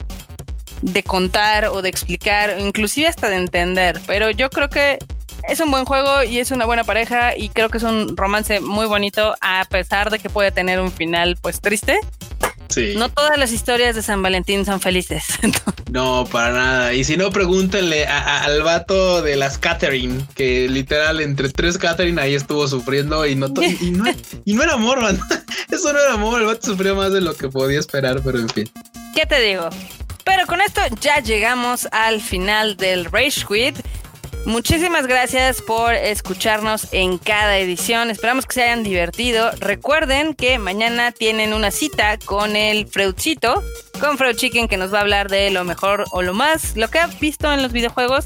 [0.81, 4.01] de contar o de explicar, inclusive hasta de entender.
[4.07, 4.99] Pero yo creo que
[5.47, 8.59] es un buen juego y es una buena pareja y creo que es un romance
[8.59, 11.99] muy bonito a pesar de que puede tener un final pues triste.
[12.95, 15.25] No todas las historias de San Valentín son felices.
[15.91, 16.93] no, para nada.
[16.93, 22.35] Y si no, pregúntenle al vato de las Catherine, que literal entre tres Catherine ahí
[22.35, 23.47] estuvo sufriendo y no,
[23.81, 23.91] y,
[24.53, 25.19] no, era amor, man.
[25.69, 26.41] Eso no era amor.
[26.41, 28.69] El vato sufrió más de lo que podía esperar, pero en fin.
[29.15, 29.69] ¿Qué te digo?
[30.23, 33.77] Pero con esto ya llegamos al final del Rage Quit.
[34.45, 38.09] Muchísimas gracias por escucharnos en cada edición.
[38.09, 39.51] Esperamos que se hayan divertido.
[39.59, 43.63] Recuerden que mañana tienen una cita con el Freudcito,
[43.99, 46.89] con Freud Chicken, que nos va a hablar de lo mejor o lo más, lo
[46.89, 48.25] que ha visto en los videojuegos.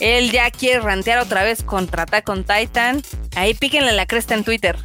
[0.00, 3.02] Él ya quiere rantear otra vez contra Attack on Titan.
[3.36, 4.76] Ahí píquenle la cresta en Twitter.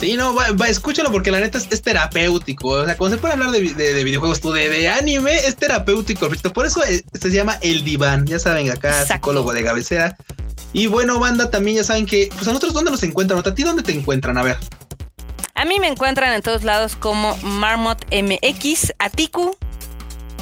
[0.00, 2.68] Sí, no, va, escúchalo porque la neta es, terapéutico.
[2.68, 6.30] O sea, cuando se puede hablar de, videojuegos, tú de, anime, es terapéutico.
[6.54, 8.24] Por eso eh, se llama El Diván.
[8.26, 10.16] Ya saben, acá psicólogo de cabecera.
[10.72, 13.42] Y bueno, banda, también ya saben que, pues a nosotros, ¿dónde nos encuentran?
[13.44, 14.38] ¿A ti dónde te encuentran?
[14.38, 14.56] A ver.
[15.54, 19.54] A mí me encuentran en todos lados como Marmot MX, Atiku.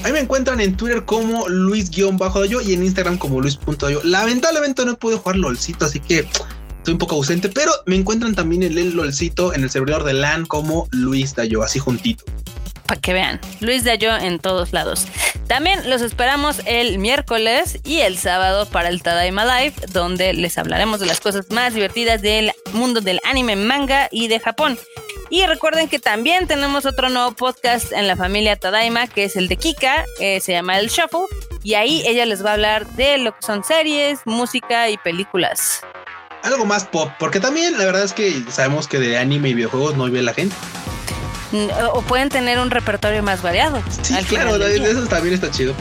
[0.05, 2.13] A mí me encuentran en Twitter como Luis-yo
[2.65, 4.01] y en Instagram como Luis.yo.
[4.05, 6.29] Lamentablemente no puedo jugar LOLcito, así que
[6.93, 10.47] un poco ausente, pero me encuentran también en el LOLcito en el servidor de LAN
[10.47, 12.25] como Luis Dayo, así juntito.
[12.87, 15.07] Para que vean, Luis Dayo en todos lados.
[15.47, 21.01] También los esperamos el miércoles y el sábado para el Tadaima Live, donde les hablaremos
[21.01, 24.79] de las cosas más divertidas del mundo del anime, manga y de Japón.
[25.31, 29.49] Y recuerden que también tenemos otro nuevo podcast en la familia Tadaima, que es el
[29.49, 31.27] de Kika, se llama El Shuffle,
[31.63, 35.83] y ahí ella les va a hablar de lo que son series, música y películas
[36.43, 39.97] algo más pop, porque también la verdad es que sabemos que de anime y videojuegos
[39.97, 40.55] no vive la gente.
[41.53, 43.83] Mm, o pueden tener un repertorio más variado.
[44.03, 45.75] Sí, claro, eso también está chido.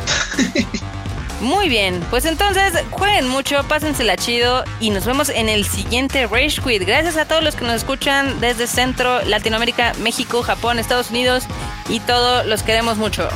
[1.42, 6.60] Muy bien, pues entonces jueguen mucho, pásensela chido y nos vemos en el siguiente Rage
[6.64, 6.84] Quit.
[6.84, 11.44] Gracias a todos los que nos escuchan desde Centro, Latinoamérica, México, Japón, Estados Unidos
[11.90, 13.30] y todos los queremos mucho.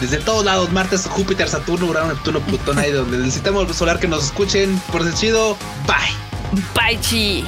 [0.00, 4.24] Desde todos lados, Martes, Júpiter, Saturno, Urano, Neptuno, Plutón, ahí donde necesitamos solar que nos
[4.24, 4.80] escuchen.
[4.90, 5.56] Por ser chido,
[5.86, 6.33] bye.
[6.74, 7.44] 白起